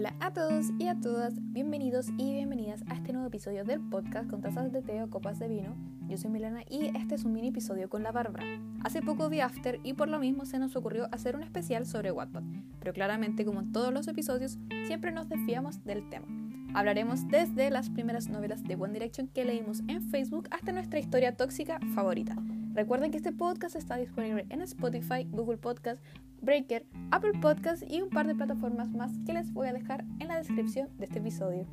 Hola 0.00 0.14
a 0.20 0.32
todos 0.32 0.70
y 0.78 0.88
a 0.88 0.98
todas, 0.98 1.34
bienvenidos 1.52 2.08
y 2.16 2.32
bienvenidas 2.32 2.82
a 2.88 2.94
este 2.94 3.12
nuevo 3.12 3.28
episodio 3.28 3.64
del 3.64 3.80
podcast 3.80 4.30
con 4.30 4.40
tazas 4.40 4.72
de 4.72 4.80
té 4.80 5.02
o 5.02 5.10
copas 5.10 5.38
de 5.38 5.46
vino. 5.46 5.76
Yo 6.08 6.16
soy 6.16 6.30
Milena 6.30 6.62
y 6.70 6.86
este 6.96 7.16
es 7.16 7.24
un 7.24 7.34
mini 7.34 7.48
episodio 7.48 7.90
con 7.90 8.02
la 8.02 8.10
Bárbara. 8.10 8.46
Hace 8.82 9.02
poco 9.02 9.28
vi 9.28 9.40
After 9.40 9.78
y 9.82 9.92
por 9.92 10.08
lo 10.08 10.18
mismo 10.18 10.46
se 10.46 10.58
nos 10.58 10.74
ocurrió 10.74 11.06
hacer 11.12 11.36
un 11.36 11.42
especial 11.42 11.84
sobre 11.84 12.12
Wattpad, 12.12 12.44
pero 12.78 12.94
claramente 12.94 13.44
como 13.44 13.60
en 13.60 13.72
todos 13.72 13.92
los 13.92 14.08
episodios 14.08 14.58
siempre 14.86 15.12
nos 15.12 15.28
desviamos 15.28 15.84
del 15.84 16.08
tema. 16.08 16.26
Hablaremos 16.72 17.28
desde 17.28 17.68
las 17.68 17.90
primeras 17.90 18.30
novelas 18.30 18.64
de 18.64 18.76
One 18.76 18.94
Direction 18.94 19.28
que 19.28 19.44
leímos 19.44 19.82
en 19.86 20.00
Facebook 20.00 20.48
hasta 20.50 20.72
nuestra 20.72 20.98
historia 20.98 21.36
tóxica 21.36 21.78
favorita. 21.94 22.36
Recuerden 22.72 23.10
que 23.10 23.18
este 23.18 23.32
podcast 23.32 23.76
está 23.76 23.96
disponible 23.96 24.46
en 24.48 24.62
Spotify, 24.62 25.26
Google 25.30 25.58
Podcast, 25.58 26.00
Breaker, 26.40 26.86
Apple 27.10 27.32
Podcast 27.40 27.82
y 27.86 28.00
un 28.00 28.08
par 28.10 28.26
de 28.26 28.34
plataformas 28.34 28.88
más 28.88 29.10
que 29.26 29.32
les 29.32 29.52
voy 29.52 29.68
a 29.68 29.72
dejar 29.72 30.04
en 30.20 30.28
la 30.28 30.38
descripción 30.38 30.88
de 30.98 31.04
este 31.04 31.18
episodio. 31.18 31.66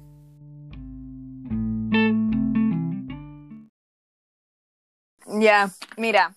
Ya, 5.40 5.70
mira, 5.98 6.36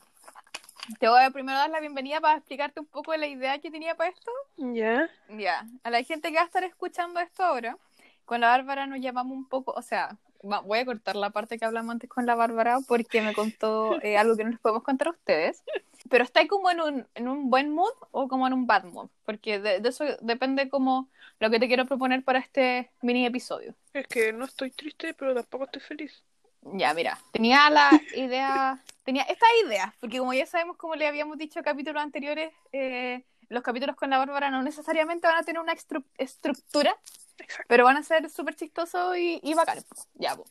te 0.98 1.08
voy 1.08 1.22
a 1.22 1.30
primero 1.30 1.58
dar 1.58 1.70
la 1.70 1.80
bienvenida 1.80 2.20
para 2.20 2.38
explicarte 2.38 2.80
un 2.80 2.86
poco 2.86 3.12
de 3.12 3.18
la 3.18 3.26
idea 3.26 3.58
que 3.58 3.70
tenía 3.70 3.96
para 3.96 4.10
esto. 4.10 4.30
Ya. 4.56 5.08
Ya, 5.28 5.66
a 5.82 5.90
la 5.90 6.02
gente 6.02 6.30
que 6.30 6.36
va 6.36 6.42
a 6.42 6.46
estar 6.46 6.64
escuchando 6.64 7.20
esto 7.20 7.42
ahora, 7.42 7.76
con 8.24 8.40
la 8.40 8.48
Bárbara 8.48 8.86
nos 8.86 9.00
llamamos 9.00 9.36
un 9.36 9.48
poco, 9.48 9.72
o 9.72 9.82
sea, 9.82 10.16
voy 10.42 10.78
a 10.78 10.84
cortar 10.84 11.16
la 11.16 11.30
parte 11.30 11.58
que 11.58 11.64
hablamos 11.64 11.92
antes 11.92 12.08
con 12.08 12.26
la 12.26 12.34
Bárbara 12.34 12.78
porque 12.86 13.22
me 13.22 13.34
contó 13.34 14.00
eh, 14.02 14.16
algo 14.16 14.36
que 14.36 14.44
no 14.44 14.50
les 14.50 14.60
podemos 14.60 14.82
contar 14.82 15.08
a 15.08 15.12
ustedes. 15.12 15.62
Pero 16.08 16.24
está 16.24 16.46
como 16.46 16.70
en 16.70 16.80
un, 16.80 17.08
en 17.14 17.28
un 17.28 17.50
buen 17.50 17.70
mood 17.70 17.92
o 18.10 18.26
como 18.28 18.46
en 18.46 18.52
un 18.52 18.66
bad 18.66 18.84
mood, 18.84 19.10
porque 19.24 19.60
de, 19.60 19.80
de 19.80 19.88
eso 19.88 20.04
depende 20.22 20.68
como 20.68 21.10
lo 21.38 21.50
que 21.50 21.58
te 21.60 21.68
quiero 21.68 21.86
proponer 21.86 22.24
para 22.24 22.38
este 22.38 22.90
mini 23.02 23.26
episodio. 23.26 23.74
Es 23.92 24.06
que 24.06 24.32
no 24.32 24.44
estoy 24.44 24.70
triste, 24.70 25.14
pero 25.14 25.34
tampoco 25.34 25.64
estoy 25.64 25.80
feliz. 25.82 26.22
Ya, 26.62 26.92
mira, 26.94 27.18
tenía 27.32 27.70
la 27.70 28.02
idea, 28.14 28.82
tenía 29.04 29.22
esta 29.22 29.46
idea, 29.64 29.94
porque 30.00 30.18
como 30.18 30.34
ya 30.34 30.46
sabemos, 30.46 30.76
como 30.76 30.94
le 30.94 31.06
habíamos 31.06 31.38
dicho 31.38 31.58
en 31.58 31.64
capítulos 31.64 32.02
anteriores, 32.02 32.52
eh, 32.72 33.24
los 33.48 33.62
capítulos 33.62 33.96
con 33.96 34.10
la 34.10 34.18
Bárbara 34.18 34.50
no 34.50 34.62
necesariamente 34.62 35.26
van 35.26 35.38
a 35.38 35.42
tener 35.42 35.60
una 35.60 35.74
estru- 35.74 36.04
estructura, 36.18 36.96
Exacto. 37.38 37.64
pero 37.68 37.84
van 37.84 37.96
a 37.96 38.02
ser 38.02 38.28
súper 38.28 38.56
chistosos 38.56 39.16
y, 39.16 39.40
y 39.42 39.54
bacanes. 39.54 39.86
Ya, 40.14 40.36
po. 40.36 40.44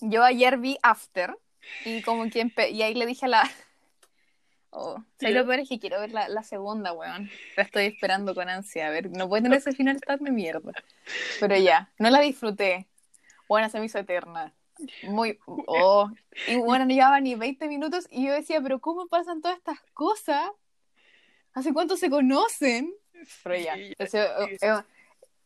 Yo 0.00 0.22
ayer 0.22 0.58
vi 0.58 0.78
After 0.82 1.36
y 1.84 2.02
como 2.02 2.28
que 2.28 2.50
y 2.70 2.82
ahí 2.82 2.94
le 2.94 3.06
dije 3.06 3.26
a 3.26 3.28
la... 3.28 3.50
Oh, 4.76 4.96
¿sabes 5.20 5.34
Ya. 5.34 5.40
lo 5.40 5.46
peor 5.46 5.60
es 5.60 5.68
que 5.68 5.78
quiero 5.78 6.00
ver 6.00 6.10
la, 6.10 6.28
la 6.28 6.42
segunda, 6.42 6.92
weón. 6.92 7.30
La 7.56 7.62
estoy 7.62 7.84
esperando 7.86 8.34
con 8.34 8.48
ansia. 8.48 8.88
A 8.88 8.90
ver, 8.90 9.08
no 9.10 9.28
puede 9.28 9.42
tener 9.44 9.58
ese 9.58 9.72
final 9.72 10.00
tan 10.00 10.18
de 10.18 10.32
mierda. 10.32 10.72
Pero 11.38 11.56
ya, 11.56 11.92
no 11.98 12.10
la 12.10 12.20
disfruté. 12.20 12.88
Bueno, 13.48 13.68
se 13.70 13.78
me 13.78 13.86
hizo 13.86 13.98
eterna. 13.98 14.52
Muy... 15.04 15.38
Oh. 15.46 16.10
Y 16.48 16.56
bueno, 16.56 16.86
no 16.86 16.90
llevaba 16.92 17.20
ni 17.20 17.36
20 17.36 17.68
minutos 17.68 18.08
y 18.10 18.26
yo 18.26 18.32
decía, 18.32 18.60
pero 18.60 18.80
¿cómo 18.80 19.06
pasan 19.06 19.40
todas 19.40 19.56
estas 19.58 19.78
cosas? 19.92 20.50
¿Hace 21.52 21.72
cuánto 21.72 21.96
se 21.96 22.10
conocen? 22.10 22.92
Pero 23.44 23.56
ya, 23.56 23.76
Sí, 23.76 23.94
ese, 23.96 24.26
sí. 24.48 24.54
ese 24.56 24.82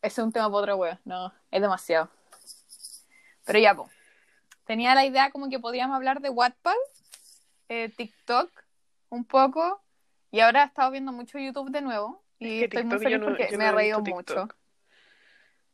es 0.01 0.19
un 0.19 0.33
tema 0.33 0.47
para 0.47 0.57
otra 0.59 0.75
wea. 0.77 0.99
No, 1.05 1.35
es 1.51 1.61
demasiado. 1.61 2.09
Pero 3.45 3.59
ya, 3.59 3.75
po. 3.75 3.91
Tenía 4.65 4.95
la 4.95 5.05
idea 5.05 5.31
como 5.31 5.51
que 5.51 5.59
podíamos 5.59 5.95
hablar 5.97 6.21
de 6.21 6.31
Wattpad, 6.31 6.73
eh, 7.69 7.91
TikTok, 7.95 8.51
un 9.11 9.25
poco. 9.25 9.83
Y 10.31 10.41
ahora 10.41 10.63
he 10.63 10.67
estado 10.67 10.91
viendo 10.91 11.13
mucho 11.13 11.39
YouTube 11.39 11.71
de 11.71 11.81
nuevo. 11.81 12.23
Y 12.39 12.63
Es 12.65 12.69
que 12.71 12.77
estoy 12.79 12.85
muy 12.85 12.99
feliz 12.99 13.19
no- 13.21 13.27
porque 13.27 13.49
me 13.53 13.57
no 13.59 13.65
he 13.65 13.73
reído 13.73 14.01
mucho. 14.01 14.49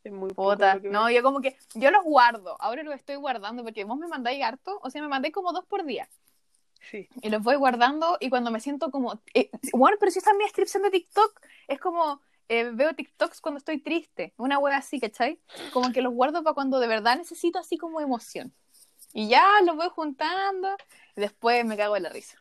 Es 0.03 0.11
muy 0.11 0.29
Puta, 0.33 0.75
no, 0.83 1.09
yo 1.09 1.23
como 1.23 1.41
que, 1.41 1.57
yo 1.73 1.89
los 1.89 2.03
guardo, 2.03 2.55
ahora 2.59 2.83
los 2.83 2.93
estoy 2.93 3.15
guardando 3.15 3.63
porque 3.63 3.85
vos 3.85 3.97
me 3.97 4.07
mandáis 4.07 4.43
harto, 4.43 4.79
o 4.83 4.89
sea, 4.91 5.01
me 5.01 5.07
mandé 5.07 5.31
como 5.31 5.51
dos 5.51 5.65
por 5.65 5.83
día, 5.83 6.07
Sí. 6.91 7.09
y 7.23 7.29
los 7.31 7.41
voy 7.41 7.55
guardando 7.55 8.17
y 8.19 8.29
cuando 8.29 8.51
me 8.51 8.59
siento 8.59 8.91
como, 8.91 9.19
eh, 9.33 9.49
bueno, 9.73 9.97
pero 9.99 10.11
si 10.11 10.19
está 10.19 10.29
en 10.29 10.37
mi 10.37 10.43
descripción 10.43 10.83
de 10.83 10.91
TikTok, 10.91 11.41
es 11.67 11.79
como, 11.79 12.21
eh, 12.49 12.69
veo 12.71 12.93
TikToks 12.93 13.41
cuando 13.41 13.57
estoy 13.57 13.79
triste, 13.79 14.35
una 14.37 14.59
wea 14.59 14.77
así, 14.77 14.99
¿cachai? 14.99 15.39
Como 15.73 15.91
que 15.91 16.03
los 16.03 16.13
guardo 16.13 16.43
para 16.43 16.53
cuando 16.53 16.79
de 16.79 16.87
verdad 16.87 17.17
necesito 17.17 17.57
así 17.57 17.75
como 17.79 17.99
emoción. 17.99 18.53
Y 19.11 19.27
ya 19.27 19.43
los 19.65 19.75
voy 19.75 19.89
juntando 19.89 20.69
y 21.15 21.21
después 21.21 21.65
me 21.65 21.77
cago 21.77 21.97
en 21.97 22.03
la 22.03 22.09
risa. 22.09 22.39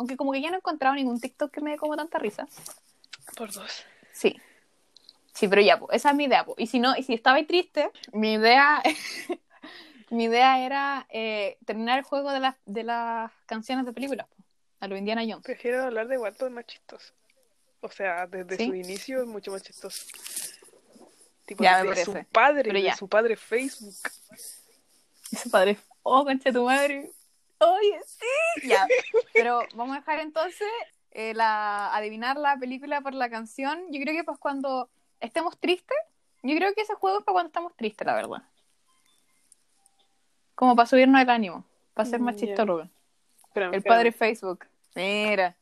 Aunque 0.00 0.16
como 0.16 0.32
que 0.32 0.40
ya 0.40 0.48
no 0.48 0.54
he 0.54 0.60
encontrado 0.60 0.94
ningún 0.94 1.20
TikTok 1.20 1.52
que 1.52 1.60
me 1.60 1.72
dé 1.72 1.76
como 1.76 1.94
tanta 1.94 2.18
risa. 2.18 2.48
Por 3.36 3.52
dos. 3.52 3.84
Sí. 4.14 4.34
Sí, 5.34 5.46
pero 5.46 5.60
ya, 5.60 5.78
po, 5.78 5.92
esa 5.92 6.08
es 6.08 6.16
mi 6.16 6.24
idea. 6.24 6.42
po. 6.42 6.54
Y 6.56 6.68
si 6.68 6.78
no, 6.78 6.96
y 6.96 7.02
si 7.02 7.12
estaba 7.12 7.36
ahí 7.36 7.44
triste, 7.44 7.90
mi 8.14 8.32
idea, 8.32 8.82
mi 10.10 10.24
idea 10.24 10.64
era 10.64 11.06
eh, 11.10 11.58
terminar 11.66 11.98
el 11.98 12.04
juego 12.06 12.32
de 12.32 12.40
las 12.40 12.56
de 12.64 12.82
las 12.82 13.30
canciones 13.44 13.84
de 13.84 13.92
películas, 13.92 14.26
po, 14.26 14.42
a 14.80 14.88
lo 14.88 14.96
Indiana 14.96 15.20
Jones. 15.20 15.44
Prefiero 15.44 15.84
hablar 15.84 16.08
de 16.08 16.16
Wattpad 16.16 16.48
más 16.48 16.64
chistoso. 16.64 17.12
O 17.82 17.90
sea, 17.90 18.26
desde 18.26 18.56
¿Sí? 18.56 18.68
su 18.68 18.74
inicio 18.74 19.20
es 19.20 19.26
mucho 19.26 19.50
más 19.50 19.62
chistoso. 19.62 20.02
Tipo, 21.44 21.62
Ya, 21.62 21.84
me 21.84 21.90
de 21.90 22.06
su 22.06 22.24
padre, 22.32 22.72
de 22.72 22.94
su 22.94 23.06
padre 23.06 23.36
Facebook. 23.36 23.96
Y 25.30 25.36
su 25.36 25.50
padre, 25.50 25.76
oh, 26.02 26.24
concha 26.24 26.50
tu 26.50 26.64
madre. 26.64 27.12
Oye, 27.60 28.00
sí. 28.06 28.68
Ya, 28.68 28.86
pero 29.34 29.60
vamos 29.74 29.96
a 29.96 30.00
dejar 30.00 30.20
entonces 30.20 30.68
eh, 31.10 31.34
la, 31.34 31.94
adivinar 31.94 32.36
la 32.36 32.56
película 32.56 33.00
por 33.00 33.14
la 33.14 33.28
canción. 33.28 33.86
Yo 33.90 34.00
creo 34.00 34.14
que 34.14 34.24
pues 34.24 34.38
cuando 34.38 34.88
estemos 35.20 35.58
tristes, 35.58 35.96
yo 36.42 36.56
creo 36.56 36.74
que 36.74 36.82
ese 36.82 36.94
juego 36.94 37.18
es 37.18 37.24
para 37.24 37.34
cuando 37.34 37.48
estamos 37.48 37.76
tristes, 37.76 38.06
la 38.06 38.14
verdad. 38.14 38.42
Como 40.54 40.74
para 40.74 40.86
subirnos 40.86 41.20
el 41.20 41.28
ánimo, 41.28 41.64
para 41.94 42.08
ser 42.08 42.20
más 42.20 42.36
chistoso. 42.36 42.88
El 43.54 43.82
padre 43.82 44.12
Facebook. 44.12 44.66
Mira. 44.94 45.56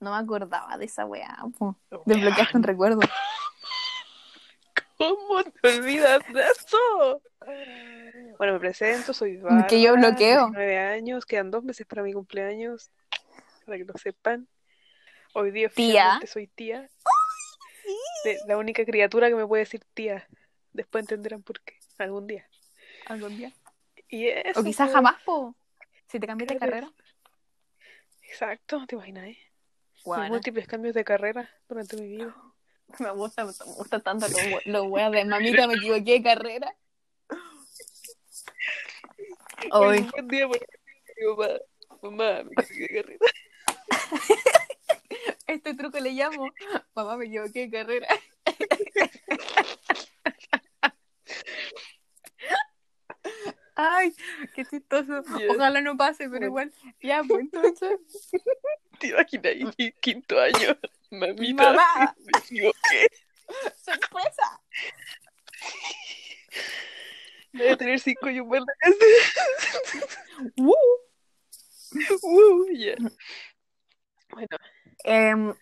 No 0.00 0.10
me 0.10 0.16
acordaba 0.16 0.76
de 0.76 0.86
esa 0.86 1.04
weá. 1.04 1.38
po. 1.58 1.76
Desbloqueaste 2.06 2.56
un 2.56 2.62
recuerdo. 2.62 3.00
¿Cómo 4.98 5.42
te 5.44 5.78
olvidas 5.78 6.22
de 6.32 6.42
eso? 6.42 7.22
Bueno, 8.40 8.54
me 8.54 8.60
presento, 8.60 9.12
soy 9.12 9.36
Bárbara, 9.36 9.66
Que 9.68 9.82
yo 9.82 9.92
bloqueo. 9.96 10.46
19 10.46 10.78
años, 10.78 11.26
quedan 11.26 11.50
dos 11.50 11.62
meses 11.62 11.86
para 11.86 12.02
mi 12.02 12.14
cumpleaños, 12.14 12.90
para 13.66 13.76
que 13.76 13.84
lo 13.84 13.92
sepan. 13.98 14.48
Hoy 15.34 15.50
día 15.50 15.68
Tía. 15.68 15.84
oficialmente 15.88 16.26
soy 16.26 16.46
tía. 16.46 16.88
De- 18.24 18.38
la 18.46 18.56
única 18.56 18.82
criatura 18.86 19.28
que 19.28 19.34
me 19.34 19.46
puede 19.46 19.64
decir 19.64 19.82
tía. 19.92 20.26
Después 20.72 21.02
entenderán 21.02 21.42
por 21.42 21.60
qué, 21.60 21.74
algún 21.98 22.26
día. 22.26 22.48
Algún 23.08 23.36
día. 23.36 23.52
Y 24.08 24.28
eso, 24.28 24.60
O 24.60 24.64
quizás 24.64 24.88
po. 24.88 24.94
jamás, 24.94 25.22
po. 25.22 25.54
Si 26.08 26.18
te 26.18 26.26
cambias 26.26 26.48
de 26.48 26.56
carrera. 26.58 26.90
Exacto, 28.22 28.86
te 28.86 28.94
imaginas, 28.94 29.26
¿eh? 29.26 29.38
Bueno, 30.06 30.28
Múltiples 30.28 30.66
cambios 30.66 30.94
de 30.94 31.04
carrera 31.04 31.50
durante 31.68 31.94
mi 31.98 32.08
vida. 32.08 32.34
me 33.00 33.10
gusta, 33.10 33.44
me 33.44 33.52
gusta 33.76 34.00
tanto 34.00 34.28
los 34.64 34.86
weas 34.86 35.12
de 35.12 35.26
mamita, 35.26 35.66
me 35.66 35.74
equivoqué 35.74 36.12
de 36.12 36.22
carrera. 36.22 36.74
Hoy 39.72 39.98
un 39.98 40.10
buen 40.10 40.28
día 40.28 40.48
mamá, 40.48 40.58
mamá, 42.02 42.42
me 42.44 42.52
equivoqué 42.52 42.80
de 42.80 42.88
carrera. 43.02 43.26
Este 45.46 45.74
truco 45.74 45.98
le 45.98 46.10
llamo. 46.12 46.50
Mamá, 46.94 47.16
me 47.16 47.26
equivoqué 47.26 47.66
de 47.66 47.70
carrera. 47.70 48.06
Ay, 53.74 54.14
qué 54.54 54.64
chistoso. 54.64 55.22
Ojalá 55.50 55.80
no 55.80 55.96
pase, 55.96 56.28
pero 56.28 56.46
igual. 56.46 56.72
Ya, 57.00 57.22
pues 57.26 57.40
entonces. 57.40 57.98
¿Te 58.98 59.08
imaginas? 59.08 59.74
Y 59.76 59.92
quinto 59.92 60.38
año, 60.38 60.76
mamita, 61.10 61.72
Mamá. 61.72 62.14
me 62.18 62.38
equivoqué. 62.38 63.08
¡Sorpresa! 63.84 64.60
A 67.72 67.76
tener 67.76 67.98
cinco 68.00 68.30
y 68.30 68.40
un 68.40 68.48
buen 68.48 68.62
¡Uh! 70.56 70.72
Uh, 72.22 72.66
ya. 72.76 72.94
Bueno, 74.30 74.48
Em, 75.02 75.54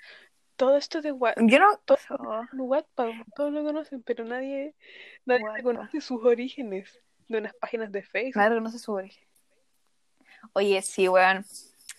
todo 0.56 0.76
esto 0.76 1.00
de 1.00 1.12
Wattpad, 1.12 1.46
yo 1.46 1.58
no. 1.58 1.78
todo 1.84 1.98
Oh, 2.10 2.44
Wattpad, 2.54 3.10
todos 3.36 3.52
lo 3.52 3.62
conocen, 3.64 4.02
pero 4.02 4.24
nadie, 4.24 4.74
nadie 5.24 5.44
Wattpad. 5.44 5.62
conoce 5.62 6.00
sus 6.00 6.22
orígenes 6.24 7.00
de 7.28 7.38
unas 7.38 7.54
páginas 7.54 7.90
de 7.92 8.02
Facebook. 8.02 8.36
Nadie 8.36 8.50
reconoce 8.50 8.78
su 8.78 8.92
origen. 8.92 9.22
Oye, 10.52 10.82
sí, 10.82 11.08
weón. 11.08 11.44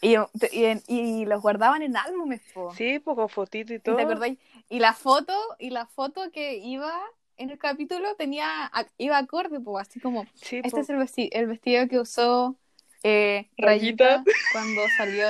Y, 0.02 0.16
y, 0.52 0.78
y 0.88 1.26
los 1.26 1.42
guardaban 1.42 1.82
en 1.82 1.98
álbumes, 1.98 2.42
po. 2.54 2.74
Sí, 2.74 3.00
pues 3.00 3.16
con 3.16 3.30
fotito 3.30 3.74
y 3.74 3.80
¿Te 3.80 3.92
todo. 3.92 4.00
acordáis? 4.00 4.38
Y 4.70 4.80
la 4.80 4.94
foto, 4.94 5.34
y 5.58 5.72
la 5.72 5.86
foto 5.88 6.32
que 6.32 6.56
iba 6.58 7.02
en 7.40 7.50
el 7.50 7.58
capítulo 7.58 8.16
tenía, 8.16 8.70
iba 8.98 9.18
acorde, 9.18 9.60
pues, 9.62 9.88
así 9.88 10.00
como, 10.00 10.26
Sí, 10.36 10.58
este 10.58 10.70
po. 10.72 10.80
es 10.82 10.90
el, 10.90 10.98
vesti- 10.98 11.30
el 11.32 11.48
vestido 11.48 11.88
que 11.88 12.00
usó 12.00 12.58
eh, 13.04 13.50
Rayita. 13.58 14.24
Rayita 14.24 14.24
cuando 14.52 14.82
salió. 14.98 15.26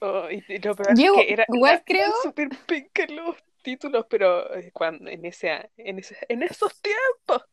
Ay, 0.00 0.44
y, 0.48 0.54
y 0.54 0.58
lo 0.58 0.74
peor 0.74 0.92
es 0.92 0.98
Yo 1.00 1.14
que 1.14 1.32
era, 1.32 1.46
igual 1.52 1.74
era- 1.74 1.84
creo- 1.84 2.00
eran 2.06 2.12
súper 2.22 2.48
penca 2.66 3.06
los 3.08 3.36
títulos, 3.62 4.06
pero 4.08 4.52
eh, 4.54 4.70
cuando, 4.72 5.10
en, 5.10 5.24
ese, 5.24 5.70
en, 5.76 5.98
ese, 5.98 6.16
en 6.28 6.42
esos 6.42 6.80
tiempos 6.80 7.48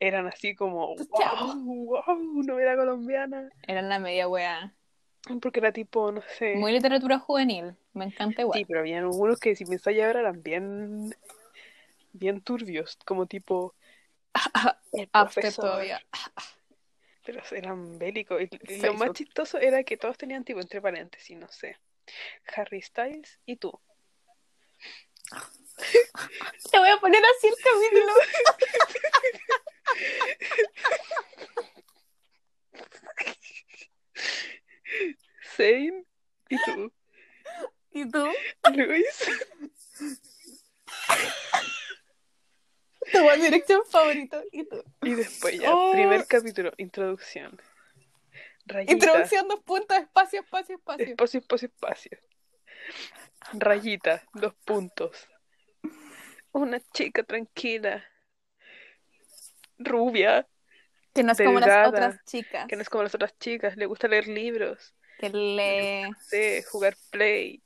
eran 0.00 0.26
así 0.26 0.54
como, 0.54 0.94
wow, 0.96 1.54
wow, 1.64 2.42
novela 2.44 2.76
colombiana. 2.76 3.50
Era 3.66 3.82
la 3.82 3.98
media 3.98 4.28
wea. 4.28 4.74
Porque 5.40 5.60
era 5.60 5.72
tipo, 5.72 6.10
no 6.10 6.22
sé. 6.38 6.56
Muy 6.56 6.72
literatura 6.72 7.18
juvenil. 7.18 7.76
Me 7.92 8.06
encanta 8.06 8.42
igual. 8.42 8.58
Sí, 8.58 8.64
pero 8.64 8.80
habían 8.80 9.04
algunos 9.04 9.38
que 9.38 9.54
si 9.54 9.64
pensáis 9.64 10.02
ahora 10.02 10.20
eran 10.20 10.42
bien, 10.42 11.14
bien 12.12 12.40
turbios, 12.40 12.98
como 13.04 13.26
tipo 13.26 13.74
el 14.92 15.08
After 15.12 15.42
profesor. 15.42 15.64
todavía. 15.64 16.02
Pero 17.24 17.40
eran 17.52 17.98
bélicos. 17.98 18.42
Y, 18.42 18.48
y 18.72 18.78
lo 18.78 18.94
más 18.94 19.12
chistoso 19.12 19.58
era 19.58 19.84
que 19.84 19.96
todos 19.96 20.18
tenían 20.18 20.44
tipo 20.44 20.60
entre 20.60 20.80
paréntesis, 20.80 21.36
no 21.36 21.48
sé. 21.48 21.76
Harry 22.56 22.82
Styles 22.82 23.38
y 23.46 23.56
tú. 23.56 23.78
Te 26.70 26.78
voy 26.78 26.88
a 26.88 26.96
poner 26.98 27.22
así 27.24 27.48
el 27.48 27.54
capítulo. 27.62 28.12
Zane 35.56 36.04
y 36.48 36.56
tú. 36.64 36.92
¿Y 37.92 38.10
tú? 38.10 38.26
Luis. 38.74 39.28
Tu 43.12 43.18
One 43.18 43.36
Direction 43.44 43.82
favorito. 43.86 44.42
¿Y 44.52 44.64
tú? 44.64 44.82
Y 45.02 45.14
después 45.14 45.58
ya, 45.58 45.74
Oh. 45.74 45.92
primer 45.92 46.26
capítulo, 46.26 46.72
introducción. 46.76 47.60
Rayita. 48.64 48.92
Introducción, 48.92 49.48
dos 49.48 49.60
puntos, 49.64 49.98
espacio, 49.98 50.40
espacio, 50.40 50.76
espacio. 50.76 51.06
Espacio, 51.06 51.40
espacio, 51.40 51.68
espacio. 51.68 52.18
Rayita, 53.54 54.22
dos 54.34 54.54
puntos. 54.64 55.28
Una 56.52 56.80
chica 56.92 57.24
tranquila. 57.24 58.04
Rubia, 59.78 60.46
Que 61.14 61.22
no 61.22 61.32
es 61.32 61.38
como 61.38 61.60
las 61.60 61.88
otras 61.88 62.24
chicas. 62.24 62.66
que 62.66 62.76
no 62.76 62.82
es 62.82 62.88
como 62.88 63.02
las 63.04 63.14
otras 63.14 63.38
chicas, 63.38 63.76
le 63.76 63.86
gusta 63.86 64.08
leer 64.08 64.28
libros, 64.28 64.94
Que 65.18 65.28
lee. 65.30 66.10
de 66.30 66.64
jugar 66.70 66.96
play. 67.10 67.62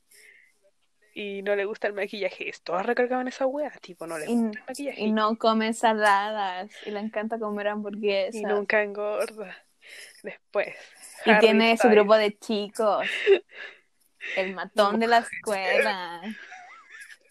Y 1.13 1.41
no 1.41 1.55
le 1.55 1.65
gusta 1.65 1.87
el 1.87 1.93
maquillaje. 1.93 2.51
Todas 2.63 2.85
recargaban 2.85 3.27
esa 3.27 3.47
wea, 3.47 3.71
tipo, 3.81 4.05
no 4.05 4.19
le 4.19 4.25
Y, 4.29 4.35
gusta 4.35 4.59
el 4.59 4.65
maquillaje. 4.67 5.01
y 5.01 5.11
no 5.11 5.35
come 5.37 5.67
ensaladas. 5.67 6.69
Y 6.85 6.91
le 6.91 6.99
encanta 6.99 7.39
comer 7.39 7.69
hamburguesas. 7.69 8.35
Y 8.35 8.43
nunca 8.43 8.83
engorda. 8.83 9.57
Después. 10.21 10.75
Y 11.25 11.31
Harry 11.31 11.39
tiene 11.39 11.77
su 11.77 11.87
grupo 11.89 12.15
de 12.15 12.37
chicos. 12.37 13.07
El 14.35 14.53
matón 14.53 14.99
de 14.99 15.07
la 15.07 15.17
escuela. 15.41 16.21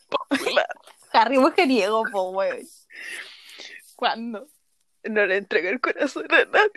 Popular. 0.08 0.66
Harry 1.12 1.38
mujeriego, 1.38 2.02
po, 2.10 2.30
wey. 2.30 2.66
¿Cuándo? 3.94 4.48
No 5.08 5.26
le 5.26 5.36
entrega 5.36 5.70
el 5.70 5.80
corazón 5.80 6.26
a 6.30 6.44
nadie. 6.44 6.70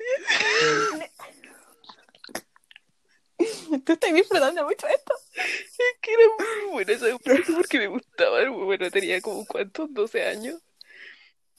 Tú 3.85 3.93
estás 3.93 4.13
disfrutando 4.13 4.63
mucho 4.65 4.87
esto. 4.87 5.13
Es 5.33 5.97
que 6.01 6.13
era 6.13 6.23
muy 6.37 6.71
buena 6.71 6.91
esa 6.91 7.05
wea 7.05 7.41
porque 7.55 7.79
me 7.79 7.87
gustaba. 7.87 8.49
Bueno, 8.49 8.91
tenía 8.91 9.21
como 9.21 9.45
cuántos, 9.45 9.93
12 9.93 10.25
años. 10.25 10.61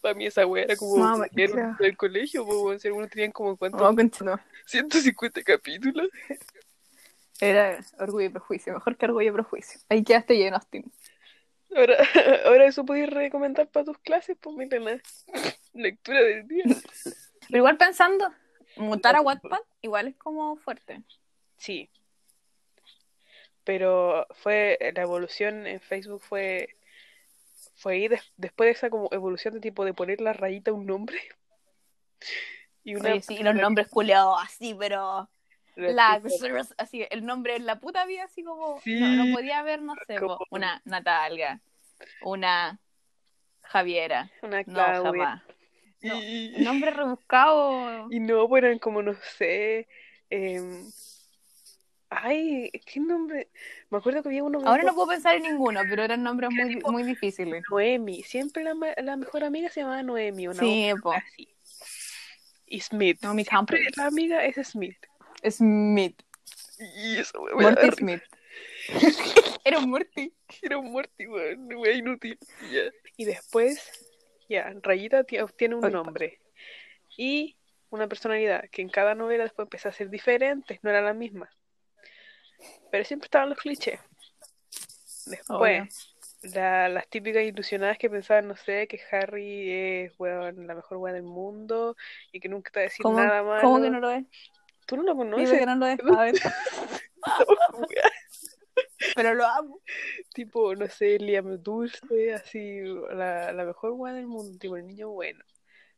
Para 0.03 0.15
mí 0.15 0.27
esa 0.27 0.47
wea 0.47 0.65
era 0.65 0.77
como 0.77 0.97
Mamá, 0.97 1.27
era 1.37 1.77
del 1.79 1.97
colegio, 1.97 2.47
si 2.79 2.89
algunos 2.89 3.11
tenían 3.11 3.33
como 3.33 3.57
cuántos, 3.57 3.81
No, 3.81 3.95
continúa. 3.95 4.45
150 4.67 5.43
capítulos. 5.43 6.09
Era 7.41 7.79
orgullo 7.99 8.27
y 8.27 8.31
prejuicio, 8.31 8.75
mejor 8.75 8.97
que 8.97 9.07
orgullo 9.07 9.31
y 9.31 9.33
prejuicio. 9.33 9.81
Ahí 9.89 10.03
quedaste 10.03 10.37
lleno, 10.37 10.57
Austin. 10.57 10.91
Ahora, 11.75 11.97
ahora 12.47 12.67
eso 12.67 12.85
podías 12.85 13.11
recomendar 13.11 13.69
para 13.69 13.85
tus 13.85 13.99
clases, 13.99 14.37
pues 14.41 14.57
Milena. 14.57 15.01
Lectura 15.73 16.21
del 16.21 16.47
día. 16.49 16.65
Pero 17.49 17.59
igual 17.59 17.77
pensando, 17.77 18.33
mutar 18.77 19.17
a 19.17 19.21
Wattpad 19.21 19.61
igual 19.83 20.09
es 20.09 20.17
como 20.17 20.57
fuerte. 20.57 21.03
Sí. 21.57 21.91
Pero 23.65 24.27
fue 24.35 24.79
la 24.95 25.03
evolución 25.03 25.67
en 25.67 25.81
Facebook 25.81 26.23
fue 26.23 26.77
fue 27.77 27.95
ahí 27.95 28.09
des- 28.09 28.33
después 28.37 28.67
de 28.69 28.73
esa 28.73 28.91
como 28.91 29.09
evolución 29.13 29.55
de 29.55 29.61
tipo 29.61 29.85
de 29.85 29.95
poner 29.95 30.21
la 30.21 30.33
rayita 30.33 30.71
a 30.71 30.75
un 30.75 30.87
nombre. 30.87 31.19
Y 32.83 32.95
una 32.95 33.11
Oye, 33.11 33.21
sí, 33.21 33.43
los 33.43 33.55
nombres 33.55 33.89
culeados 33.89 34.39
así, 34.43 34.75
pero... 34.75 35.29
la 35.77 36.19
así, 36.79 37.07
el 37.11 37.27
nombre 37.27 37.57
en 37.57 37.67
la 37.67 37.79
puta 37.79 38.07
vida, 38.07 38.25
así 38.25 38.43
como... 38.43 38.81
Sí. 38.81 38.99
No, 38.99 39.07
no 39.27 39.35
podía 39.35 39.59
haber, 39.59 39.83
no 39.83 39.93
sé, 40.07 40.17
Como- 40.17 40.39
una 40.51 40.81
Natalia, 40.87 41.61
una 42.23 42.81
Javiera. 43.61 44.31
una 44.43 44.61
No, 44.63 44.65
Claudia. 44.65 45.03
jamás. 45.03 45.43
No, 46.03 46.15
Y, 46.23 46.55
Nombre 46.59 46.91
rebuscado. 46.91 48.07
y 48.11 48.21
no, 48.21 48.49
pues 48.49 48.65
eran 48.65 48.79
como 48.79 49.03
no 49.03 49.15
sé. 49.39 49.87
em, 50.31 50.91
ay, 52.09 52.71
¿qué 52.87 53.01
nombre? 53.01 53.49
Me 53.91 53.99
acuerdo 53.99 54.23
que 54.23 54.29
había 54.31 54.43
uno 54.45 54.61
Ahora 54.65 54.83
no 54.83 54.95
puedo 54.95 55.09
pensar 55.09 55.37
en 55.37 55.43
ninguno, 55.43 55.81
pero 55.89 56.03
eran 56.03 56.23
nombres 56.23 56.51
muy, 56.53 56.77
tipo- 56.77 56.91
muy 56.93 57.03
difíciles. 57.03 57.63
Noemi. 57.71 58.23
Siempre 58.23 58.65
la, 58.65 58.75
la 58.97 59.17
mejor 59.17 59.45
amiga 59.45 59.69
se 59.69 59.81
llamaba 59.81 60.03
Noemi. 60.03 60.47
Sí, 60.59 60.91
po. 61.03 61.13
así. 61.13 61.49
Y 62.67 62.81
Smith. 62.81 63.19
Siempre 63.21 63.45
Campbell. 63.45 63.87
la 63.97 64.07
amiga 64.07 64.45
es 64.45 64.57
Smith. 64.69 64.97
Smith. 65.49 66.21
Y 66.97 67.19
eso, 67.19 67.43
me 67.43 67.63
Morty. 67.63 67.91
Smith. 67.93 68.23
Era 69.65 69.79
un 69.79 69.91
Morty. 69.91 70.33
Era 70.63 70.79
un 70.79 70.91
Morty, 70.93 71.27
weón, 71.27 71.73
wea 71.75 71.93
inútil. 71.93 72.39
Y 73.17 73.25
después, 73.25 74.09
ya, 74.51 74.75
Rayita 74.83 75.23
ti- 75.23 75.39
obtiene 75.39 75.77
un 75.77 75.93
nombre 75.93 76.41
y 77.17 77.57
una 77.91 78.09
personalidad 78.09 78.69
que 78.71 78.83
en 78.83 78.89
cada 78.91 79.15
novela 79.15 79.45
después 79.45 79.67
empezó 79.67 79.89
a 79.89 79.93
ser 79.93 80.11
diferentes, 80.11 80.81
no 80.83 80.91
era 80.91 81.01
la 81.01 81.15
misma. 81.15 81.49
Pero 82.91 83.05
siempre 83.05 83.27
estaban 83.27 83.49
los 83.49 83.59
clichés. 83.59 84.01
Después, 85.27 86.17
la- 86.43 86.89
las 86.89 87.09
típicas 87.09 87.45
ilusionadas 87.45 87.97
que 87.97 88.11
pensaban, 88.11 88.49
no 88.49 88.57
sé, 88.57 88.89
que 88.89 89.01
Harry 89.13 89.71
es 89.71 90.13
weón, 90.19 90.67
la 90.67 90.75
mejor 90.75 90.99
weá 90.99 91.15
del 91.15 91.23
mundo 91.23 91.97
y 92.33 92.41
que 92.41 92.49
nunca 92.49 92.73
te 92.73 92.81
va 92.81 92.83
a 92.83 92.89
decir 92.89 93.05
¿Cómo, 93.05 93.19
nada 93.19 93.45
malo. 93.45 93.63
¿Cómo 93.63 93.81
que 93.81 93.91
no 93.91 94.01
lo 94.01 94.11
es? 94.11 94.25
Tú 94.87 94.97
no 94.97 95.05
lo 95.05 95.15
conoces. 95.15 95.59
que 95.61 95.67
no 95.67 95.77
lo 95.77 95.87
es. 95.87 96.01
A 96.19 96.23
ver. 96.23 96.35
pero 99.23 99.35
lo 99.35 99.47
amo. 99.47 99.81
tipo, 100.33 100.75
no 100.75 100.89
sé, 100.89 101.19
Liam 101.19 101.63
Dulce, 101.63 102.33
así, 102.33 102.81
la, 103.13 103.53
la 103.53 103.65
mejor 103.65 103.93
weá 103.93 104.15
del 104.15 104.27
mundo, 104.27 104.59
tipo, 104.59 104.77
el 104.77 104.87
niño 104.87 105.11
bueno. 105.11 105.45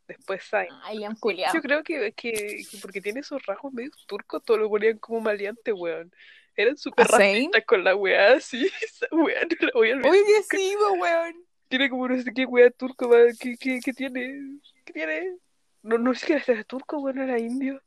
Después 0.08 0.42
Zayn. 0.42 0.68
Ay, 0.82 0.98
Liam 0.98 1.14
culiao. 1.16 1.54
Yo 1.54 1.62
creo 1.62 1.84
que, 1.84 2.12
que, 2.12 2.32
que 2.32 2.78
porque 2.80 3.00
tiene 3.00 3.20
esos 3.20 3.40
rasgos 3.46 3.72
medio 3.72 3.92
turcos, 4.06 4.42
todo 4.42 4.56
lo 4.56 4.68
ponían 4.68 4.98
como 4.98 5.20
maleante, 5.20 5.72
weón. 5.72 6.12
Eran 6.56 6.76
súper 6.76 7.06
racistas 7.06 7.64
con 7.64 7.84
la 7.84 7.94
weá, 7.94 8.34
así, 8.34 8.66
esa 8.82 9.06
weá 9.12 9.42
no 9.42 9.66
la 9.66 9.70
voy 9.72 9.90
a 9.90 9.94
olvidar. 9.94 10.10
Oye, 10.12 10.22
que 10.50 10.56
sí, 10.56 10.74
po, 10.76 10.92
weón. 10.94 11.46
Tiene 11.68 11.88
como 11.88 12.08
no 12.08 12.20
sé 12.20 12.32
qué 12.34 12.44
weá 12.44 12.70
turco, 12.70 13.08
¿qué, 13.38 13.56
qué, 13.56 13.78
qué 13.82 13.92
tiene? 13.92 14.58
¿Qué 14.84 14.92
tiene? 14.92 15.36
No, 15.82 15.96
no 15.96 16.12
sé 16.14 16.26
qué 16.26 16.52
era 16.52 16.64
turco, 16.64 16.98
weón, 16.98 17.18
era 17.18 17.38
indio. 17.38 17.80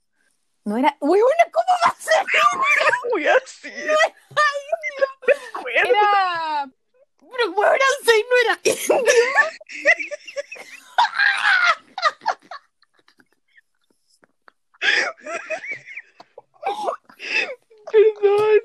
No 0.63 0.77
era. 0.77 0.97
Weón, 0.99 1.29
¿cómo 1.51 1.67
va 1.85 1.91
a 1.91 1.95
ser? 1.95 2.13
Sí. 3.45 3.69
Weón, 3.69 3.85
Era. 3.85 5.14
Pero 7.37 7.51
weón, 7.51 7.79
Ansei 7.99 8.21
no 8.23 8.35
era 8.37 8.55
indio. 8.63 9.03
perdón. 17.91 18.61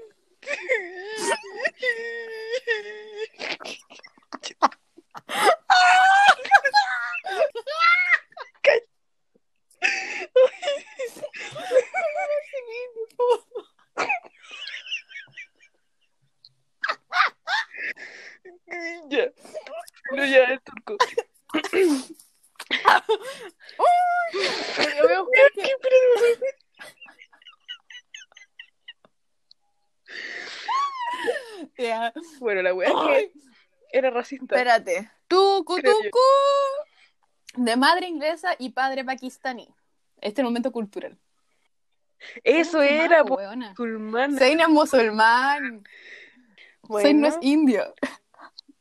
Ya. 19.09 19.30
No, 20.12 20.25
ya, 20.25 20.44
es 20.44 20.62
turco. 20.62 20.97
Que-. 31.76 32.12
Bueno, 32.38 32.62
la 32.62 32.70
es 32.70 32.92
que 32.92 33.32
era 33.92 34.11
racista. 34.11 34.54
Espérate. 34.54 35.11
Tucu, 35.28 35.80
tucu. 35.80 36.18
De 37.56 37.76
madre 37.76 38.06
inglesa 38.06 38.54
y 38.59 38.70
padre 38.70 39.04
pakistaní. 39.04 39.68
Este 40.20 40.42
momento 40.42 40.70
cultural. 40.70 41.18
Eso 42.44 42.73
¿Cómo 42.78 42.82
se 42.82 42.97
era, 42.97 43.18
llamaba, 43.18 43.25
po, 43.25 43.35
weona? 43.37 43.75
musulmán. 44.68 45.85
Zayn 46.99 47.20
no 47.20 47.28
es 47.28 47.35
Bueno. 47.35 47.49
indio. 47.49 47.94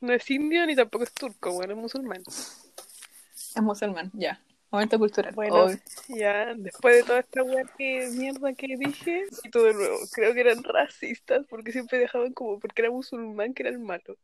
No 0.02 0.14
es 0.14 0.30
indio 0.32 0.66
ni 0.66 0.76
tampoco 0.76 1.04
es 1.04 1.14
turco, 1.14 1.52
bueno, 1.54 1.74
es 1.74 1.80
musulmán. 1.80 2.24
Es 2.28 3.62
musulmán, 3.62 4.10
ya. 4.14 4.42
Momento 4.72 5.00
cultural. 5.00 5.34
Bueno, 5.34 5.68
ya 6.08 6.54
después 6.56 6.96
de 6.98 7.04
toda 7.04 7.20
esta 7.20 7.42
weá 7.44 7.64
que 7.78 8.08
mierda 8.14 8.54
que 8.54 8.78
dije, 8.78 9.26
y 9.44 9.50
todo 9.50 9.64
de 9.64 9.74
nuevo, 9.74 9.98
creo 10.12 10.34
que 10.34 10.42
eran 10.42 10.64
racistas 10.64 11.46
porque 11.50 11.72
siempre 11.72 11.98
dejaban 11.98 12.34
como 12.34 12.60
porque 12.60 12.84
era 12.84 12.92
musulmán 12.92 13.54
que 13.54 13.64
era 13.64 13.72
el 13.72 13.80
malo. 13.80 14.16